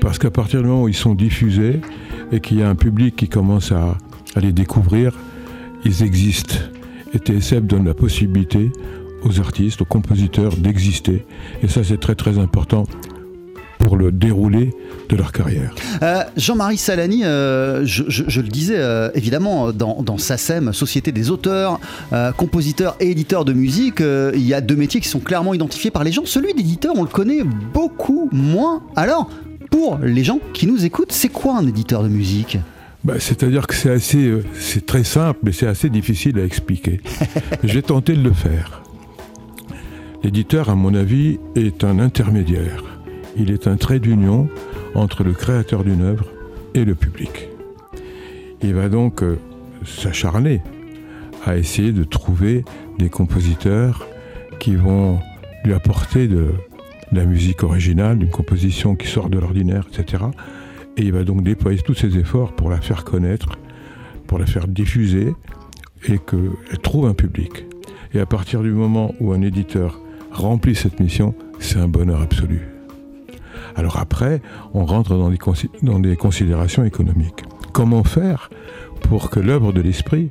Parce 0.00 0.18
qu'à 0.18 0.30
partir 0.30 0.62
du 0.62 0.68
moment 0.68 0.82
où 0.82 0.88
ils 0.88 0.94
sont 0.94 1.14
diffusés 1.14 1.80
et 2.32 2.40
qu'il 2.40 2.58
y 2.58 2.62
a 2.62 2.68
un 2.68 2.74
public 2.76 3.16
qui 3.16 3.28
commence 3.28 3.72
à, 3.72 3.96
à 4.34 4.40
les 4.40 4.52
découvrir, 4.52 5.16
ils 5.84 6.02
existent. 6.02 6.56
Et 7.14 7.18
TSF 7.18 7.62
donne 7.62 7.86
la 7.86 7.94
possibilité 7.94 8.70
aux 9.22 9.40
artistes, 9.40 9.80
aux 9.82 9.86
compositeurs 9.86 10.56
d'exister. 10.56 11.24
Et 11.62 11.68
ça, 11.68 11.82
c'est 11.84 11.98
très 11.98 12.14
très 12.14 12.38
important 12.38 12.84
pour 13.78 13.96
le 13.96 14.10
déroulé 14.10 14.70
de 15.08 15.16
leur 15.16 15.30
carrière. 15.30 15.74
Euh, 16.02 16.22
Jean-Marie 16.36 16.78
Salani, 16.78 17.24
euh, 17.24 17.84
je, 17.84 18.40
le 18.40 18.48
disais 18.48 18.78
euh, 18.78 19.10
évidemment 19.14 19.72
dans, 19.72 20.02
dans, 20.02 20.16
SACEM, 20.16 20.72
Société 20.72 21.12
des 21.12 21.30
auteurs, 21.30 21.78
compositeurs 22.36 22.96
et 23.00 23.10
éditeurs 23.10 23.44
de 23.44 23.52
musique, 23.52 24.00
il 24.00 24.42
y 24.42 24.54
a 24.54 24.60
deux 24.60 24.76
métiers 24.76 25.00
qui 25.00 25.08
sont 25.08 25.20
clairement 25.20 25.54
identifiés 25.54 25.90
par 25.90 26.04
les 26.04 26.12
gens. 26.12 26.22
Celui 26.24 26.54
d'éditeur, 26.54 26.94
on 26.96 27.02
le 27.02 27.08
connaît 27.08 27.42
beaucoup 27.72 28.28
moins. 28.32 28.82
Alors, 28.96 29.28
pour 29.70 29.98
les 29.98 30.24
gens 30.24 30.38
qui 30.52 30.66
nous 30.66 30.84
écoutent, 30.84 31.12
c'est 31.12 31.28
quoi 31.28 31.56
un 31.56 31.66
éditeur 31.66 32.02
de 32.02 32.08
musique? 32.08 32.58
Bah, 33.04 33.14
C'est-à-dire 33.18 33.66
que 33.66 33.74
c'est 33.74 33.90
assez, 33.90 34.32
c'est 34.54 34.86
très 34.86 35.04
simple, 35.04 35.40
mais 35.42 35.52
c'est 35.52 35.66
assez 35.66 35.90
difficile 35.90 36.38
à 36.38 36.44
expliquer. 36.44 37.00
J'ai 37.64 37.82
tenté 37.82 38.14
de 38.14 38.22
le 38.22 38.32
faire. 38.32 38.82
L'éditeur, 40.22 40.70
à 40.70 40.74
mon 40.74 40.94
avis, 40.94 41.38
est 41.54 41.84
un 41.84 41.98
intermédiaire 41.98 42.82
il 43.36 43.50
est 43.50 43.66
un 43.66 43.76
trait 43.76 43.98
d'union 43.98 44.48
entre 44.94 45.24
le 45.24 45.32
créateur 45.32 45.84
d'une 45.84 46.02
œuvre 46.02 46.26
et 46.74 46.84
le 46.84 46.94
public. 46.94 47.48
Il 48.62 48.74
va 48.74 48.88
donc 48.88 49.22
euh, 49.22 49.38
s'acharner 49.84 50.60
à 51.44 51.56
essayer 51.56 51.92
de 51.92 52.04
trouver 52.04 52.64
des 52.98 53.10
compositeurs 53.10 54.06
qui 54.60 54.76
vont 54.76 55.18
lui 55.64 55.74
apporter 55.74 56.28
de, 56.28 56.50
la 57.12 57.24
musique 57.24 57.62
originale, 57.62 58.18
d'une 58.18 58.30
composition 58.30 58.96
qui 58.96 59.06
sort 59.06 59.28
de 59.28 59.38
l'ordinaire, 59.38 59.86
etc. 59.92 60.24
Et 60.96 61.02
il 61.02 61.12
va 61.12 61.24
donc 61.24 61.42
déployer 61.42 61.80
tous 61.80 61.94
ses 61.94 62.16
efforts 62.18 62.54
pour 62.54 62.70
la 62.70 62.80
faire 62.80 63.04
connaître, 63.04 63.58
pour 64.26 64.38
la 64.38 64.46
faire 64.46 64.68
diffuser 64.68 65.34
et 66.06 66.18
qu'elle 66.18 66.78
trouve 66.82 67.06
un 67.06 67.14
public. 67.14 67.66
Et 68.12 68.20
à 68.20 68.26
partir 68.26 68.62
du 68.62 68.70
moment 68.70 69.14
où 69.20 69.32
un 69.32 69.42
éditeur 69.42 70.00
remplit 70.30 70.74
cette 70.74 71.00
mission, 71.00 71.34
c'est 71.58 71.78
un 71.78 71.88
bonheur 71.88 72.20
absolu. 72.20 72.68
Alors 73.76 73.98
après, 73.98 74.40
on 74.72 74.84
rentre 74.84 75.16
dans 75.16 75.98
des, 75.98 76.16
considérations 76.16 76.84
économiques. 76.84 77.44
Comment 77.72 78.04
faire 78.04 78.50
pour 79.02 79.30
que 79.30 79.40
l'œuvre 79.40 79.72
de 79.72 79.80
l'esprit, 79.80 80.30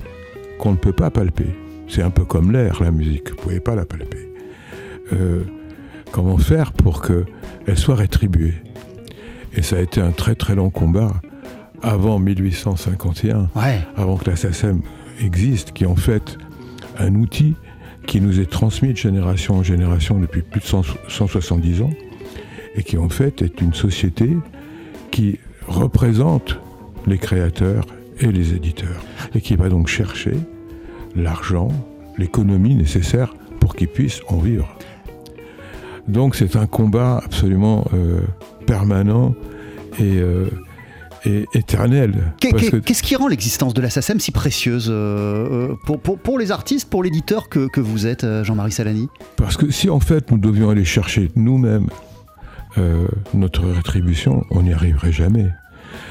qu'on 0.59 0.71
ne 0.71 0.77
peut 0.77 0.93
pas 0.93 1.09
palper, 1.09 1.47
c'est 1.87 2.01
un 2.01 2.09
peu 2.09 2.23
comme 2.23 2.51
l'air, 2.51 2.81
la 2.81 2.91
musique, 2.91 3.29
vous 3.29 3.35
ne 3.35 3.41
pouvez 3.41 3.59
pas 3.59 3.75
la 3.75 3.85
palper. 3.85 4.31
Euh, 5.11 5.43
comment 6.11 6.37
faire 6.37 6.71
pour 6.71 7.01
qu'elle 7.01 7.77
soit 7.77 7.95
rétribuée? 7.95 8.53
Et 9.55 9.61
ça 9.61 9.77
a 9.77 9.79
été 9.79 10.01
un 10.01 10.11
très 10.11 10.35
très 10.35 10.55
long 10.55 10.69
combat 10.69 11.11
avant 11.81 12.17
1851, 12.17 13.49
avant 13.95 14.17
que 14.17 14.29
la 14.29 14.35
SACEM 14.35 14.81
existe, 15.21 15.73
qui 15.73 15.83
est 15.83 15.87
en 15.87 15.95
fait 15.95 16.37
un 16.97 17.15
outil 17.15 17.55
qui 18.07 18.21
nous 18.21 18.39
est 18.39 18.49
transmis 18.49 18.93
de 18.93 18.97
génération 18.97 19.55
en 19.55 19.63
génération 19.63 20.19
depuis 20.19 20.41
plus 20.41 20.61
de 20.61 20.65
170 20.65 21.81
ans, 21.81 21.89
et 22.75 22.83
qui 22.83 22.97
en 22.97 23.09
fait 23.09 23.41
est 23.41 23.61
une 23.61 23.73
société 23.73 24.29
qui 25.11 25.39
représente 25.67 26.59
les 27.05 27.17
créateurs 27.17 27.85
et 28.19 28.31
les 28.31 28.53
éditeurs 28.53 29.03
et 29.35 29.41
qui 29.41 29.55
va 29.55 29.69
donc 29.69 29.87
chercher 29.87 30.33
l'argent, 31.15 31.69
l'économie 32.17 32.75
nécessaire 32.75 33.33
pour 33.59 33.75
qu'ils 33.75 33.87
puissent 33.87 34.21
en 34.27 34.37
vivre. 34.37 34.67
Donc 36.07 36.35
c'est 36.35 36.55
un 36.55 36.67
combat 36.67 37.21
absolument 37.23 37.85
euh, 37.93 38.21
permanent 38.65 39.35
et, 39.99 40.17
euh, 40.17 40.49
éternel. 41.53 42.33
Qu'est-ce 42.39 43.03
qui 43.03 43.15
rend 43.15 43.27
l'existence 43.27 43.73
de 43.73 43.81
la 43.81 43.89
SACEM 43.89 44.19
si 44.19 44.31
précieuse 44.31 44.87
euh, 44.89 45.73
pour, 45.85 45.99
pour, 45.99 46.37
les 46.37 46.51
artistes, 46.51 46.89
pour 46.89 47.03
l'éditeur 47.03 47.47
que, 47.47 47.67
que, 47.67 47.79
vous 47.79 48.07
êtes, 48.07 48.25
Jean-Marie 48.43 48.73
Salani? 48.73 49.07
Parce 49.37 49.55
que 49.55 49.71
si 49.71 49.89
en 49.89 50.01
fait 50.01 50.31
nous 50.31 50.37
devions 50.37 50.69
aller 50.69 50.83
chercher 50.83 51.31
nous-mêmes 51.35 51.87
euh, 52.77 53.07
notre 53.35 53.67
rétribution, 53.67 54.45
on 54.49 54.63
n'y 54.63 54.73
arriverait 54.73 55.11
jamais. 55.11 55.51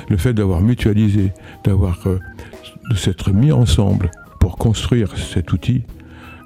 Le 0.08 0.16
fait 0.16 0.32
d'avoir 0.32 0.60
mutualisé, 0.60 1.32
d'avoir 1.64 2.06
euh, 2.06 2.20
de 2.90 2.94
s'être 2.94 3.32
mis 3.32 3.50
ensemble 3.50 4.10
pour 4.38 4.56
construire 4.56 5.16
cet 5.16 5.52
outil 5.52 5.82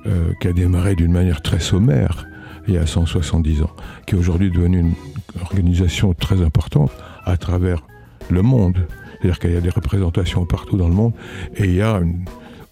euh, 0.07 0.33
qui 0.41 0.49
a 0.49 0.53
démarré 0.53 0.95
d'une 0.95 1.13
manière 1.13 1.43
très 1.43 1.61
sommaire 1.61 2.27
il 2.67 2.75
y 2.75 2.79
a 2.79 2.87
170 2.87 3.63
ans, 3.63 3.71
qui 4.07 4.15
est 4.15 4.19
aujourd'hui 4.19 4.51
devenu 4.51 4.81
une 4.81 4.95
organisation 5.41 6.15
très 6.15 6.43
importante 6.43 6.91
à 7.25 7.37
travers 7.37 7.83
le 8.31 8.43
monde. 8.43 8.87
C'est-à-dire 9.21 9.39
qu'il 9.39 9.53
y 9.53 9.57
a 9.57 9.61
des 9.61 9.71
représentations 9.71 10.45
partout 10.47 10.77
dans 10.77 10.89
le 10.89 10.95
monde 10.95 11.13
et 11.57 11.65
il 11.65 11.75
y 11.75 11.83
a 11.83 12.01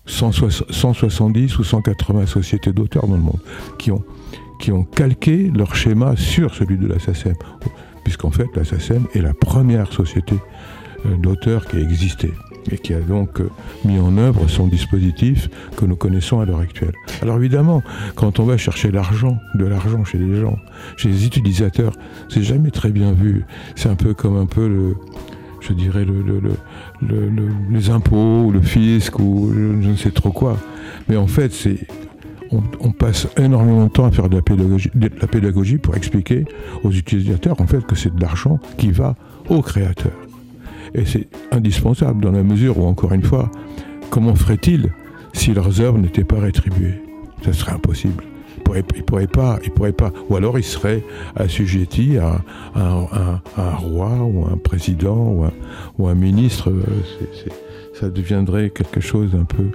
170 0.06 1.58
ou 1.58 1.64
180 1.64 2.26
sociétés 2.26 2.72
d'auteurs 2.72 3.06
dans 3.06 3.14
le 3.14 3.22
monde 3.22 3.40
qui 3.78 3.90
ont 3.90 4.04
qui 4.60 4.72
ont 4.72 4.84
calqué 4.84 5.50
leur 5.54 5.74
schéma 5.74 6.16
sur 6.16 6.54
celui 6.54 6.78
de 6.78 6.86
la 6.86 6.98
SACEM, 6.98 7.34
puisqu'en 8.04 8.30
fait 8.30 8.46
la 8.54 8.64
SACEM 8.64 9.06
est 9.14 9.20
la 9.20 9.34
première 9.34 9.92
société 9.92 10.36
euh, 11.06 11.16
d'auteurs 11.16 11.66
qui 11.66 11.76
a 11.76 11.80
existé 11.80 12.32
et 12.70 12.78
qui 12.78 12.94
a 12.94 13.00
donc 13.00 13.40
euh, 13.40 13.50
mis 13.84 13.98
en 13.98 14.16
œuvre 14.18 14.48
son 14.48 14.66
dispositif 14.66 15.48
que 15.76 15.84
nous 15.84 15.96
connaissons 15.96 16.40
à 16.40 16.44
l'heure 16.44 16.60
actuelle. 16.60 16.92
Alors 17.22 17.36
évidemment, 17.36 17.82
quand 18.14 18.40
on 18.40 18.44
va 18.44 18.56
chercher 18.56 18.90
l'argent, 18.90 19.38
de 19.54 19.64
l'argent 19.64 20.04
chez 20.04 20.18
les 20.18 20.40
gens, 20.40 20.58
chez 20.96 21.08
les 21.08 21.26
utilisateurs, 21.26 21.92
c'est 22.28 22.42
jamais 22.42 22.70
très 22.70 22.90
bien 22.90 23.12
vu. 23.12 23.44
C'est 23.76 23.88
un 23.88 23.96
peu 23.96 24.14
comme 24.14 24.36
un 24.36 24.46
peu 24.46 24.68
le, 24.68 24.96
je 25.60 25.72
dirais 25.72 26.04
le, 26.04 26.40
les 27.70 27.90
impôts 27.90 28.44
ou 28.44 28.50
le 28.50 28.60
fisc 28.60 29.18
ou 29.18 29.50
je 29.52 29.88
ne 29.88 29.96
sais 29.96 30.10
trop 30.10 30.32
quoi. 30.32 30.56
Mais 31.08 31.16
en 31.16 31.26
fait, 31.26 31.52
c'est 31.52 31.86
on, 32.80 32.92
passe 32.92 33.26
énormément 33.36 33.86
de 33.86 33.90
temps 33.90 34.04
à 34.04 34.12
faire 34.12 34.28
de 34.28 34.36
la 34.36 34.42
pédagogie, 34.42 34.90
de 34.94 35.10
la 35.20 35.26
pédagogie 35.26 35.78
pour 35.78 35.96
expliquer 35.96 36.44
aux 36.82 36.90
utilisateurs 36.90 37.60
en 37.60 37.66
fait 37.66 37.84
que 37.84 37.96
c'est 37.96 38.14
de 38.14 38.20
l'argent 38.20 38.58
qui 38.78 38.92
va 38.92 39.16
aux 39.48 39.62
créateurs. 39.62 40.12
Et 40.94 41.04
c'est 41.04 41.28
indispensable 41.50 42.22
dans 42.22 42.32
la 42.32 42.42
mesure 42.42 42.78
où, 42.78 42.86
encore 42.86 43.12
une 43.12 43.22
fois, 43.22 43.50
comment 44.10 44.34
ferait-il 44.34 44.92
si 45.32 45.52
leurs 45.52 45.80
œuvres 45.80 45.98
n'étaient 45.98 46.24
pas 46.24 46.38
rétribuées? 46.38 47.00
Ça 47.44 47.52
serait 47.52 47.72
impossible. 47.72 48.24
Ils 48.56 48.78
ne 48.78 49.02
pourraient, 49.02 49.26
pas, 49.26 49.58
ils 49.64 49.70
pourraient 49.70 49.92
pas. 49.92 50.12
Ou 50.28 50.36
alors 50.36 50.58
ils 50.58 50.64
seraient 50.64 51.04
assujettis 51.36 52.16
à, 52.18 52.40
un 52.74 53.74
roi 53.74 54.10
ou 54.22 54.46
un 54.46 54.56
président 54.56 55.52
ou 55.98 56.08
un, 56.08 56.14
ministre. 56.14 56.72
ça 57.92 58.08
deviendrait 58.08 58.70
quelque 58.70 59.00
chose 59.00 59.32
d'un 59.32 59.44
peu 59.44 59.70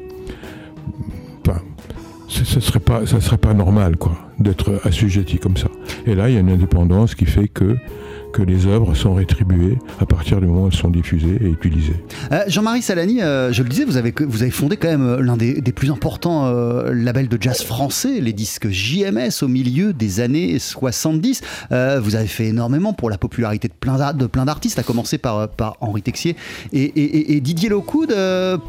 ce 2.30 2.60
serait 2.60 2.80
pas, 2.80 3.06
serait 3.06 3.38
pas 3.38 3.54
normal, 3.54 3.98
quoi, 3.98 4.14
d'être 4.40 4.80
assujetti 4.84 5.38
comme 5.38 5.58
ça. 5.58 5.68
Et 6.06 6.16
là, 6.16 6.30
il 6.30 6.36
y 6.36 6.38
a 6.38 6.40
une 6.40 6.52
indépendance 6.52 7.16
qui 7.16 7.26
fait 7.26 7.48
que 7.48 7.76
que 8.32 8.42
les 8.42 8.68
œuvres 8.68 8.96
sont 8.96 9.14
rétribuées 9.14 9.78
à 10.00 10.06
partir 10.06 10.40
du 10.40 10.48
moment 10.48 10.64
où 10.64 10.68
elles 10.68 10.74
sont 10.74 10.90
diffusées 10.90 11.38
et 11.42 11.48
utilisées. 11.48 11.96
Euh, 12.32 12.44
Jean-Marie 12.48 12.82
Salani, 12.82 13.22
euh, 13.22 13.52
je 13.52 13.64
le 13.64 13.70
disais, 13.70 13.86
vous 13.86 13.98
avez, 13.98 14.52
fondé 14.52 14.78
quand 14.78 14.88
même 14.88 15.06
euh, 15.06 15.22
l'un 15.22 15.38
des, 15.38 15.62
plus 15.72 15.92
importants 15.92 16.52
labels 16.92 17.28
de 17.28 17.38
jazz 17.40 17.62
français, 17.64 18.20
les 18.20 18.34
disques 18.34 18.70
JMS, 18.70 19.44
au 19.44 19.48
milieu 19.48 19.94
des 19.94 20.20
années 20.20 20.58
70. 20.58 21.42
Euh, 21.72 22.00
vous 22.02 22.16
avez 22.16 22.28
fait 22.28 22.48
énormément 22.48 22.92
pour 22.94 23.10
la 23.10 23.18
popularité 23.18 23.68
de 23.68 23.74
plein, 23.74 24.46
d'artistes, 24.46 24.80
à 24.80 24.84
commencer 24.84 25.18
par, 25.18 25.48
Henri 25.80 26.02
Texier 26.02 26.36
et, 26.74 27.40
Didier 27.42 27.70
Locoud. 27.70 28.14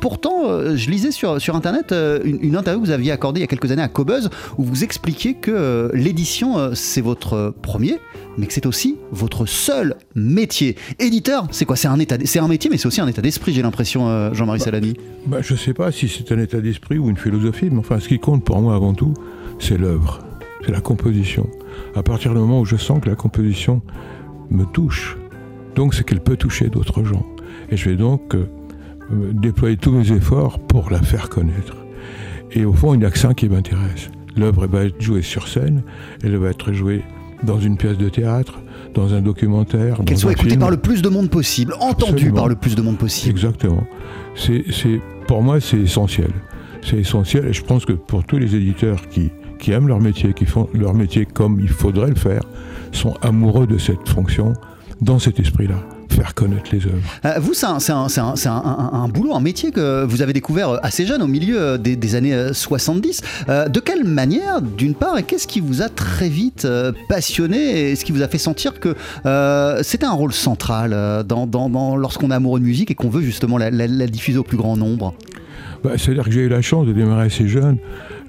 pourtant, 0.00 0.74
je 0.74 0.90
lisais 0.90 1.10
sur, 1.10 1.40
sur 1.40 1.56
Internet 1.56 1.92
une, 1.92 2.38
une, 2.42 2.56
interview 2.56 2.80
que 2.80 2.86
vous 2.86 2.92
aviez 2.92 3.12
accordée 3.12 3.40
il 3.40 3.42
y 3.42 3.44
a 3.44 3.48
quelques 3.48 3.72
années 3.72 3.82
à 3.82 3.88
Cobuzz, 3.88 4.28
où 4.58 4.64
vous 4.64 4.84
expliquiez 4.84 5.34
que 5.34 5.90
l'édition, 5.94 6.74
c'est 6.74 7.00
votre 7.00 7.54
premier, 7.62 7.98
mais 8.40 8.46
que 8.46 8.54
c'est 8.54 8.66
aussi 8.66 8.96
votre 9.12 9.44
seul 9.44 9.96
métier. 10.14 10.76
Éditeur, 10.98 11.46
c'est 11.50 11.66
quoi? 11.66 11.76
C'est 11.76 11.88
un, 11.88 11.98
état, 11.98 12.16
un 12.16 12.48
métier, 12.48 12.70
mais 12.70 12.78
c'est 12.78 12.86
aussi 12.86 13.00
un 13.00 13.06
état 13.06 13.20
d'esprit, 13.20 13.52
j'ai 13.52 13.62
l'impression, 13.62 14.08
euh, 14.08 14.32
Jean-Marie 14.32 14.58
bah, 14.60 14.64
Salani. 14.64 14.94
Bah, 15.26 15.38
je 15.42 15.52
ne 15.52 15.58
sais 15.58 15.74
pas 15.74 15.92
si 15.92 16.08
c'est 16.08 16.32
un 16.32 16.38
état 16.38 16.60
d'esprit 16.60 16.98
ou 16.98 17.10
une 17.10 17.18
philosophie, 17.18 17.68
mais 17.70 17.78
enfin, 17.78 18.00
ce 18.00 18.08
qui 18.08 18.18
compte 18.18 18.44
pour 18.44 18.60
moi 18.60 18.74
avant 18.74 18.94
tout, 18.94 19.12
c'est 19.58 19.76
l'œuvre, 19.76 20.20
c'est 20.64 20.72
la 20.72 20.80
composition. 20.80 21.48
À 21.94 22.02
partir 22.02 22.32
du 22.32 22.38
moment 22.38 22.60
où 22.60 22.64
je 22.64 22.76
sens 22.76 23.00
que 23.00 23.10
la 23.10 23.14
composition 23.14 23.82
me 24.48 24.64
touche, 24.64 25.18
donc 25.74 25.94
c'est 25.94 26.04
qu'elle 26.04 26.22
peut 26.22 26.36
toucher 26.36 26.68
d'autres 26.68 27.04
gens. 27.04 27.26
Et 27.70 27.76
je 27.76 27.90
vais 27.90 27.96
donc 27.96 28.34
euh, 28.34 28.46
déployer 29.32 29.76
tous 29.76 29.92
mes 29.92 30.12
efforts 30.12 30.58
pour 30.60 30.90
la 30.90 31.02
faire 31.02 31.28
connaître. 31.28 31.76
Et 32.52 32.64
au 32.64 32.72
fond, 32.72 32.94
il 32.94 33.00
n'y 33.00 33.04
a 33.04 33.10
que 33.10 33.18
ça 33.18 33.34
qui 33.34 33.48
m'intéresse. 33.48 34.10
L'œuvre 34.36 34.66
va 34.66 34.84
être 34.84 35.00
jouée 35.00 35.22
sur 35.22 35.46
scène, 35.46 35.82
elle 36.24 36.36
va 36.36 36.48
être 36.48 36.72
jouée 36.72 37.02
dans 37.42 37.58
une 37.58 37.76
pièce 37.76 37.96
de 37.96 38.08
théâtre, 38.08 38.60
dans 38.94 39.14
un 39.14 39.20
documentaire. 39.20 39.98
Qu'elle 40.04 40.18
soit 40.18 40.32
écoutée 40.32 40.56
par 40.56 40.70
le 40.70 40.76
plus 40.76 41.02
de 41.02 41.08
monde 41.08 41.30
possible, 41.30 41.74
entendue 41.80 42.32
par 42.32 42.48
le 42.48 42.56
plus 42.56 42.74
de 42.74 42.82
monde 42.82 42.98
possible. 42.98 43.30
Exactement. 43.30 43.84
C'est, 44.34 44.64
c'est, 44.70 45.00
pour 45.26 45.42
moi, 45.42 45.60
c'est 45.60 45.78
essentiel. 45.78 46.30
C'est 46.82 46.96
essentiel 46.96 47.46
et 47.46 47.52
je 47.52 47.62
pense 47.62 47.84
que 47.84 47.92
pour 47.92 48.24
tous 48.24 48.38
les 48.38 48.56
éditeurs 48.56 49.06
qui, 49.08 49.30
qui 49.58 49.72
aiment 49.72 49.88
leur 49.88 50.00
métier, 50.00 50.32
qui 50.32 50.46
font 50.46 50.68
leur 50.72 50.94
métier 50.94 51.26
comme 51.26 51.60
il 51.60 51.68
faudrait 51.68 52.08
le 52.08 52.14
faire, 52.14 52.42
sont 52.92 53.14
amoureux 53.20 53.66
de 53.66 53.76
cette 53.76 54.08
fonction 54.08 54.54
dans 55.00 55.18
cet 55.18 55.38
esprit-là 55.38 55.76
faire 56.10 56.34
connaître 56.34 56.70
les 56.72 56.84
œuvres. 56.86 56.98
Euh, 57.24 57.34
vous, 57.40 57.54
c'est 57.54 57.66
un, 57.66 57.78
un, 57.88 58.34
un, 58.46 58.90
un, 58.92 59.08
boulot, 59.08 59.34
un 59.34 59.40
métier 59.40 59.70
que 59.70 60.04
vous 60.04 60.22
avez 60.22 60.32
découvert 60.32 60.78
assez 60.82 61.06
jeune, 61.06 61.22
au 61.22 61.26
milieu 61.26 61.78
des, 61.78 61.96
des 61.96 62.14
années 62.14 62.52
70. 62.52 63.22
Euh, 63.48 63.68
de 63.68 63.80
quelle 63.80 64.04
manière, 64.04 64.62
d'une 64.62 64.94
part, 64.94 65.18
et 65.18 65.22
qu'est-ce 65.22 65.46
qui 65.46 65.60
vous 65.60 65.82
a 65.82 65.88
très 65.88 66.28
vite 66.28 66.64
euh, 66.64 66.92
passionné 67.08 67.90
et 67.90 67.96
ce 67.96 68.04
qui 68.04 68.12
vous 68.12 68.22
a 68.22 68.28
fait 68.28 68.38
sentir 68.38 68.80
que 68.80 68.94
euh, 69.26 69.80
c'était 69.82 70.06
un 70.06 70.12
rôle 70.12 70.32
central 70.32 70.90
dans, 71.26 71.46
dans, 71.46 71.68
dans, 71.68 71.96
lorsqu'on 71.96 72.30
est 72.30 72.34
amoureux 72.34 72.60
de 72.60 72.64
musique 72.64 72.90
et 72.90 72.94
qu'on 72.94 73.08
veut 73.10 73.22
justement 73.22 73.58
la, 73.58 73.70
la, 73.70 73.86
la, 73.86 74.06
diffuser 74.06 74.38
au 74.38 74.42
plus 74.42 74.56
grand 74.56 74.76
nombre? 74.76 75.14
Bah, 75.82 75.92
C'est-à-dire 75.96 76.24
que 76.24 76.30
j'ai 76.30 76.40
eu 76.40 76.48
la 76.48 76.62
chance 76.62 76.86
de 76.86 76.92
démarrer 76.92 77.26
assez 77.26 77.48
jeune. 77.48 77.78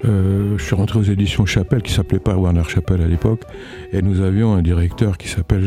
Euh, 0.04 0.54
je 0.56 0.64
suis 0.64 0.74
rentré 0.74 0.98
aux 0.98 1.04
éditions 1.04 1.46
Chapelle, 1.46 1.82
qui 1.82 1.92
s'appelait 1.92 2.18
pas 2.18 2.34
Warner 2.34 2.64
Chapelle 2.68 3.02
à 3.02 3.06
l'époque, 3.06 3.42
et 3.92 4.02
nous 4.02 4.20
avions 4.20 4.54
un 4.54 4.62
directeur 4.62 5.16
qui 5.16 5.28
s'appelle 5.28 5.64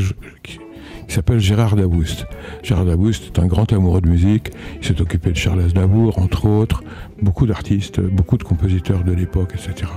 qui 1.08 1.14
s'appelle 1.14 1.40
Gérard 1.40 1.76
Daboust. 1.76 2.26
Gérard 2.64 2.86
Daboust 2.86 3.26
est 3.26 3.40
un 3.40 3.48
grand 3.48 3.72
amoureux 3.72 4.02
de 4.02 4.10
musique. 4.10 4.52
Il 4.82 4.88
s'est 4.88 5.02
occupé 5.02 5.32
de 5.32 5.38
Charles 5.38 5.62
Aznavour, 5.62 6.20
entre 6.20 6.46
autres, 6.46 6.84
beaucoup 7.22 7.46
d'artistes, 7.46 8.00
beaucoup 8.00 8.38
de 8.38 8.44
compositeurs 8.44 9.04
de 9.04 9.12
l'époque, 9.12 9.54
etc. 9.54 9.92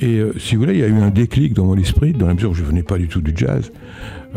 Et 0.00 0.18
euh, 0.18 0.32
si 0.38 0.54
vous 0.54 0.62
voulez, 0.62 0.74
il 0.74 0.80
y 0.80 0.84
a 0.84 0.88
eu 0.88 1.00
un 1.00 1.10
déclic 1.10 1.54
dans 1.54 1.64
mon 1.64 1.76
esprit, 1.76 2.12
dans 2.12 2.28
la 2.28 2.34
mesure 2.34 2.50
où 2.50 2.54
je 2.54 2.62
venais 2.62 2.82
pas 2.82 2.98
du 2.98 3.08
tout 3.08 3.20
du 3.20 3.32
jazz. 3.34 3.72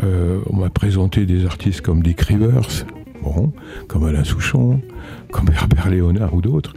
Euh, 0.02 0.40
on 0.50 0.56
m'a 0.56 0.70
présenté 0.70 1.24
des 1.24 1.46
artistes 1.46 1.82
comme 1.82 2.02
Dick 2.02 2.20
Rivers, 2.22 2.86
bon, 3.22 3.52
comme 3.86 4.04
Alain 4.04 4.24
Souchon, 4.24 4.80
comme 5.30 5.48
Herbert 5.54 5.90
Léonard 5.90 6.34
ou 6.34 6.40
d'autres. 6.40 6.74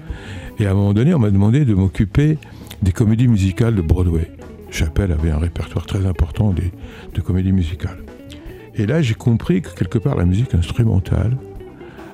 Et 0.59 0.67
à 0.67 0.71
un 0.71 0.73
moment 0.73 0.93
donné, 0.93 1.13
on 1.13 1.19
m'a 1.19 1.31
demandé 1.31 1.65
de 1.65 1.73
m'occuper 1.73 2.37
des 2.83 2.91
comédies 2.91 3.27
musicales 3.27 3.75
de 3.75 3.81
Broadway. 3.81 4.29
Chapelle 4.69 5.11
avait 5.11 5.31
un 5.31 5.39
répertoire 5.39 5.85
très 5.85 6.05
important 6.05 6.53
de 6.53 7.21
comédies 7.21 7.53
musicales. 7.53 7.97
Et 8.77 8.85
là, 8.85 9.01
j'ai 9.01 9.13
compris 9.13 9.61
que 9.61 9.69
quelque 9.73 9.97
part, 9.97 10.15
la 10.15 10.25
musique 10.25 10.53
instrumentale 10.53 11.37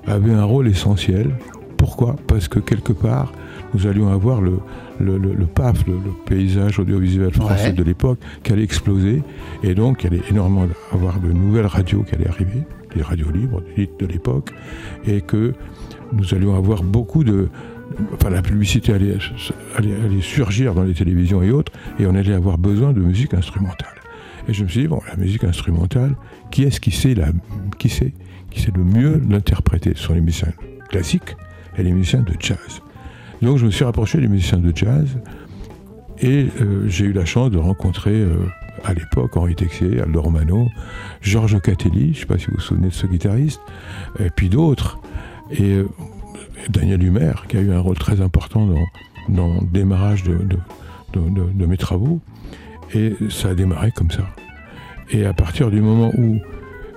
avait 0.06 0.34
un 0.34 0.44
rôle 0.44 0.68
essentiel. 0.68 1.32
Pourquoi? 1.78 2.16
Parce 2.28 2.48
que 2.48 2.60
quelque 2.60 2.94
part, 2.94 3.32
nous 3.74 3.88
allions 3.88 4.10
avoir 4.10 4.42
le, 4.42 4.60
le, 5.00 5.18
le, 5.18 5.34
le 5.34 5.46
PAF, 5.46 5.86
le, 5.88 5.94
le, 5.94 6.12
paysage 6.26 6.80
audiovisuel 6.80 7.32
français 7.32 7.68
ouais. 7.68 7.74
de 7.74 7.84
l'époque, 7.84 8.20
qui 8.44 8.54
allait 8.54 8.64
exploser. 8.64 9.24
Et 9.64 9.74
donc, 9.74 10.04
il 10.04 10.08
allait 10.08 10.22
énormément 10.30 10.68
avoir 10.92 11.20
de 11.20 11.32
nouvelles 11.32 11.66
radios 11.66 12.04
qui 12.04 12.14
allaient 12.16 12.30
arriver, 12.30 12.64
des 12.96 13.02
radios 13.02 13.32
libres 13.32 13.64
de 13.78 14.06
l'époque, 14.06 14.52
et 15.06 15.22
que 15.22 15.54
nous 16.14 16.34
allions 16.34 16.56
avoir 16.56 16.84
beaucoup 16.84 17.24
de. 17.24 17.50
Enfin, 18.14 18.30
la 18.30 18.42
publicité 18.42 18.94
allait, 18.94 19.18
allait, 19.76 19.96
allait 20.06 20.22
surgir 20.22 20.74
dans 20.74 20.84
les 20.84 20.94
télévisions 20.94 21.42
et 21.42 21.52
autres, 21.52 21.72
et 22.00 22.06
on 22.06 22.16
allait 22.16 22.34
avoir 22.34 22.58
besoin 22.58 22.94
de 22.94 23.02
musique 23.02 23.34
instrumentale. 23.34 24.01
Et 24.48 24.54
je 24.54 24.64
me 24.64 24.70
suis 24.70 24.82
dit, 24.82 24.88
bon, 24.88 25.02
la 25.08 25.16
musique 25.16 25.44
instrumentale, 25.44 26.16
qui 26.50 26.64
est-ce 26.64 26.80
qui 26.80 26.92
sait, 26.92 27.14
la, 27.14 27.28
qui 27.78 27.90
sait, 27.90 28.14
qui 28.50 28.62
sait 28.62 28.72
le 28.76 28.84
mieux 28.84 29.22
l'interpréter? 29.30 29.94
Ce 29.96 30.04
sont 30.04 30.14
les 30.14 30.22
musiciens 30.22 30.54
classiques 30.90 31.36
et 31.78 31.84
les 31.84 31.92
musiciens 31.92 32.22
de 32.22 32.34
jazz. 32.40 32.82
Donc 33.42 33.58
je 33.58 33.66
me 33.66 33.72
suis 33.72 33.84
rapproché 33.84 34.20
des 34.20 34.28
musiciens 34.28 34.60
de 34.60 34.76
jazz 34.76 35.08
et 36.20 36.48
euh, 36.62 36.88
j'ai 36.88 37.06
eu 37.06 37.14
la 37.14 37.26
chance 37.26 37.50
de 37.50 37.58
rencontrer 37.58 38.14
euh, 38.14 38.36
à 38.84 38.94
l'époque 38.94 39.36
Henri 39.38 39.56
Texier, 39.56 40.02
Aldo 40.02 40.22
Romano, 40.22 40.68
Georges 41.22 41.60
Catelli, 41.62 42.08
je 42.08 42.10
ne 42.10 42.14
sais 42.14 42.26
pas 42.26 42.38
si 42.38 42.48
vous 42.48 42.56
vous 42.56 42.62
souvenez 42.62 42.90
de 42.90 42.94
ce 42.94 43.08
guitariste, 43.08 43.62
et 44.20 44.30
puis 44.30 44.50
d'autres. 44.50 45.00
Et 45.52 45.76
euh, 45.76 45.90
Daniel 46.70 47.04
Humer, 47.04 47.34
qui 47.48 47.58
a 47.58 47.62
eu 47.62 47.72
un 47.72 47.80
rôle 47.80 47.98
très 47.98 48.22
important 48.22 48.68
dans, 48.68 48.86
dans 49.30 49.54
le 49.62 49.68
démarrage 49.68 50.24
de, 50.24 50.38
de 51.14 51.66
mes 51.66 51.78
travaux. 51.78 52.20
Et 52.94 53.16
ça 53.30 53.50
a 53.50 53.54
démarré 53.54 53.92
comme 53.92 54.12
ça. 54.12 54.24
Et 55.12 55.26
à 55.26 55.34
partir 55.34 55.70
du 55.72 55.82
moment 55.82 56.12
où 56.18 56.40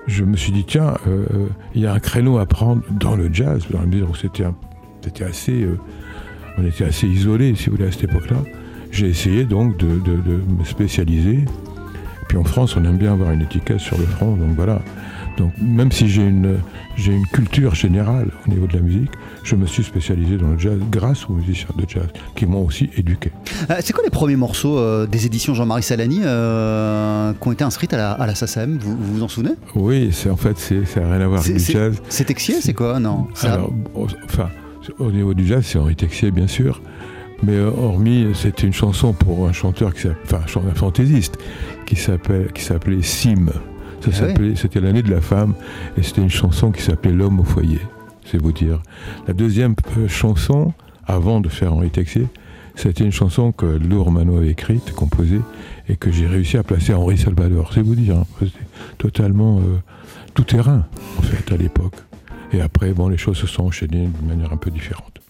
je 0.06 0.24
me 0.24 0.36
suis 0.36 0.52
dit, 0.52 0.64
tiens, 0.64 0.94
il 1.06 1.12
euh, 1.12 1.48
y 1.74 1.86
a 1.86 1.92
un 1.92 1.98
créneau 1.98 2.38
à 2.38 2.46
prendre 2.46 2.82
dans 2.90 3.16
le 3.16 3.32
jazz, 3.32 3.64
dans 3.70 3.80
la 3.80 3.86
mesure 3.86 4.10
où 4.10 4.14
c'était, 4.14 4.44
assez, 5.24 5.62
euh, 5.62 5.78
on 6.58 6.64
était 6.64 6.84
assez 6.84 7.06
isolés, 7.06 7.54
si 7.54 7.66
vous 7.66 7.76
voulez, 7.76 7.88
à 7.88 7.92
cette 7.92 8.04
époque-là, 8.04 8.36
j'ai 8.90 9.08
essayé 9.08 9.44
donc 9.44 9.76
de, 9.76 9.86
me 9.86 10.64
spécialiser. 10.64 11.44
Puis 12.28 12.38
en 12.38 12.44
France, 12.44 12.76
on 12.76 12.84
aime 12.84 12.96
bien 12.96 13.12
avoir 13.12 13.32
une 13.32 13.42
étiquette 13.42 13.80
sur 13.80 13.98
le 13.98 14.04
front, 14.04 14.36
donc 14.36 14.54
voilà. 14.54 14.80
Donc 15.36 15.52
même 15.60 15.90
si 15.90 16.08
j'ai 16.08 16.22
une 16.22 17.26
culture 17.32 17.74
générale 17.74 18.30
au 18.46 18.50
niveau 18.50 18.66
de 18.66 18.74
la 18.74 18.80
musique, 18.80 19.10
je 19.44 19.56
me 19.56 19.66
suis 19.66 19.84
spécialisé 19.84 20.36
dans 20.36 20.48
le 20.48 20.58
jazz 20.58 20.78
grâce 20.90 21.28
aux 21.28 21.34
musiciens 21.34 21.68
de 21.76 21.84
jazz 21.88 22.08
qui 22.34 22.46
m'ont 22.46 22.64
aussi 22.64 22.90
éduqué. 22.96 23.30
Euh, 23.70 23.74
c'est 23.80 23.92
quoi 23.92 24.02
les 24.02 24.10
premiers 24.10 24.36
morceaux 24.36 24.78
euh, 24.78 25.06
des 25.06 25.26
éditions 25.26 25.54
Jean-Marie 25.54 25.82
Salani 25.82 26.20
euh, 26.24 27.32
qui 27.34 27.48
ont 27.48 27.52
été 27.52 27.62
inscrites 27.62 27.92
à 27.92 27.96
la, 27.96 28.12
à 28.12 28.26
la 28.26 28.34
SACEM 28.34 28.78
vous, 28.78 28.96
vous, 28.96 29.14
vous 29.14 29.22
en 29.22 29.28
souvenez? 29.28 29.52
Oui, 29.74 30.10
c'est 30.12 30.30
en 30.30 30.36
fait 30.36 30.58
c'est, 30.58 30.84
ça 30.86 31.00
n'a 31.00 31.12
rien 31.12 31.20
à 31.20 31.28
voir 31.28 31.40
avec 31.40 31.52
le 31.52 31.58
jazz. 31.58 32.02
C'est 32.08 32.24
Texier, 32.24 32.60
c'est 32.60 32.74
quoi? 32.74 32.98
Non. 32.98 33.28
Alors, 33.42 33.72
enfin, 34.24 34.48
au 34.98 35.12
niveau 35.12 35.34
du 35.34 35.46
jazz, 35.46 35.64
c'est 35.64 35.78
Henri 35.78 35.94
Texier 35.94 36.30
bien 36.30 36.46
sûr. 36.46 36.80
Mais 37.42 37.60
hormis, 37.60 38.28
c'était 38.34 38.66
une 38.66 38.72
chanson 38.72 39.12
pour 39.12 39.46
un 39.46 39.52
chanteur 39.52 39.92
qui 39.92 40.06
enfin 40.24 40.40
un 40.66 40.74
fantaisiste 40.74 41.36
qui 41.84 41.96
s'appelait 41.96 43.02
Sim. 43.02 43.46
Ça 44.00 44.10
ah 44.12 44.16
s'appelait, 44.16 44.54
c'était 44.54 44.80
l'année 44.80 45.02
de 45.02 45.10
la 45.10 45.22
femme, 45.22 45.54
et 45.96 46.02
c'était 46.02 46.20
une 46.20 46.28
chanson 46.28 46.70
qui 46.70 46.82
s'appelait 46.82 47.12
L'homme 47.12 47.40
au 47.40 47.44
foyer, 47.44 47.80
c'est 48.24 48.38
vous 48.38 48.52
dire. 48.52 48.82
La 49.26 49.34
deuxième 49.34 49.74
chanson, 50.08 50.72
avant 51.06 51.40
de 51.40 51.48
faire 51.48 51.72
Henri 51.74 51.90
Texier, 51.90 52.26
c'était 52.76 53.04
une 53.04 53.12
chanson 53.12 53.52
que 53.52 53.66
Lou 53.66 54.02
Romano 54.02 54.36
avait 54.36 54.50
écrite, 54.50 54.92
composée, 54.92 55.40
et 55.88 55.96
que 55.96 56.10
j'ai 56.10 56.26
réussi 56.26 56.56
à 56.56 56.62
placer 56.62 56.92
Henri 56.92 57.16
Salvador, 57.16 57.70
c'est 57.72 57.82
vous 57.82 57.94
dire. 57.94 58.16
Hein. 58.16 58.26
C'était 58.40 58.66
totalement 58.98 59.58
euh, 59.58 59.78
tout 60.34 60.44
terrain, 60.44 60.86
en 61.18 61.22
fait, 61.22 61.52
à 61.52 61.56
l'époque. 61.56 61.94
Et 62.52 62.60
après, 62.60 62.92
bon, 62.92 63.08
les 63.08 63.16
choses 63.16 63.36
se 63.36 63.46
sont 63.46 63.64
enchaînées 63.64 64.06
d'une 64.06 64.28
manière 64.28 64.52
un 64.52 64.56
peu 64.56 64.70
différente. 64.70 65.20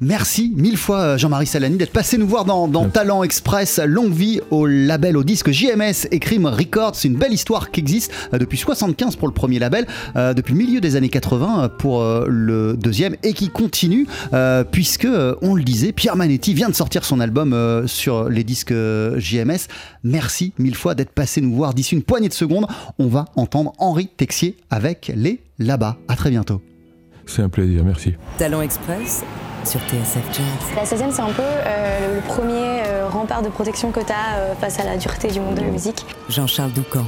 Merci 0.00 0.52
mille 0.56 0.76
fois 0.76 1.16
Jean-Marie 1.16 1.46
Salani 1.46 1.76
d'être 1.76 1.92
passé 1.92 2.18
nous 2.18 2.26
voir 2.26 2.44
dans, 2.44 2.68
dans 2.68 2.88
Talent 2.88 3.22
Express, 3.22 3.80
longue 3.84 4.12
vie 4.12 4.40
au 4.50 4.66
label, 4.66 5.16
au 5.16 5.24
disque 5.24 5.50
JMS 5.50 6.06
et 6.10 6.18
Crime 6.18 6.46
Records. 6.46 6.94
C'est 6.94 7.08
une 7.08 7.16
belle 7.16 7.32
histoire 7.32 7.70
qui 7.70 7.80
existe 7.80 8.12
depuis 8.32 8.58
75 8.58 9.16
pour 9.16 9.28
le 9.28 9.34
premier 9.34 9.58
label, 9.58 9.86
euh, 10.16 10.34
depuis 10.34 10.52
le 10.52 10.58
milieu 10.58 10.80
des 10.80 10.96
années 10.96 11.08
80 11.08 11.70
pour 11.78 12.02
euh, 12.02 12.26
le 12.28 12.76
deuxième 12.76 13.16
et 13.22 13.32
qui 13.32 13.48
continue 13.48 14.06
euh, 14.32 14.64
puisque, 14.64 15.08
on 15.42 15.54
le 15.54 15.62
disait, 15.62 15.92
Pierre 15.92 16.16
Manetti 16.16 16.54
vient 16.54 16.68
de 16.68 16.74
sortir 16.74 17.04
son 17.04 17.20
album 17.20 17.52
euh, 17.52 17.86
sur 17.86 18.28
les 18.28 18.44
disques 18.44 18.74
JMS. 19.16 19.68
Merci 20.02 20.52
mille 20.58 20.74
fois 20.74 20.94
d'être 20.94 21.12
passé 21.12 21.40
nous 21.40 21.54
voir. 21.54 21.74
D'ici 21.74 21.94
une 21.94 22.02
poignée 22.02 22.28
de 22.28 22.34
secondes, 22.34 22.66
on 22.98 23.06
va 23.06 23.26
entendre 23.36 23.72
Henri 23.78 24.08
Texier 24.08 24.56
avec 24.70 25.12
les 25.14 25.40
là-bas. 25.58 25.96
À 26.08 26.16
très 26.16 26.30
bientôt. 26.30 26.60
C'est 27.26 27.42
un 27.42 27.48
plaisir, 27.48 27.82
merci. 27.84 28.14
Talent 28.38 28.62
Express 28.62 29.24
sur 29.64 29.80
TSF 29.80 30.22
Jazz. 30.32 30.44
La 30.76 30.84
16e, 30.84 31.10
c'est 31.10 31.22
un 31.22 31.32
peu 31.32 31.42
euh, 31.42 32.16
le 32.16 32.20
premier 32.20 32.82
euh, 32.86 33.08
rempart 33.08 33.42
de 33.42 33.48
protection 33.48 33.90
que 33.92 34.00
tu 34.00 34.12
as 34.12 34.38
euh, 34.38 34.54
face 34.54 34.78
à 34.78 34.84
la 34.84 34.96
dureté 34.96 35.28
du 35.28 35.40
monde 35.40 35.54
de 35.54 35.62
la 35.62 35.68
musique. 35.68 36.04
Jean-Charles 36.28 36.72
Doucan. 36.72 37.04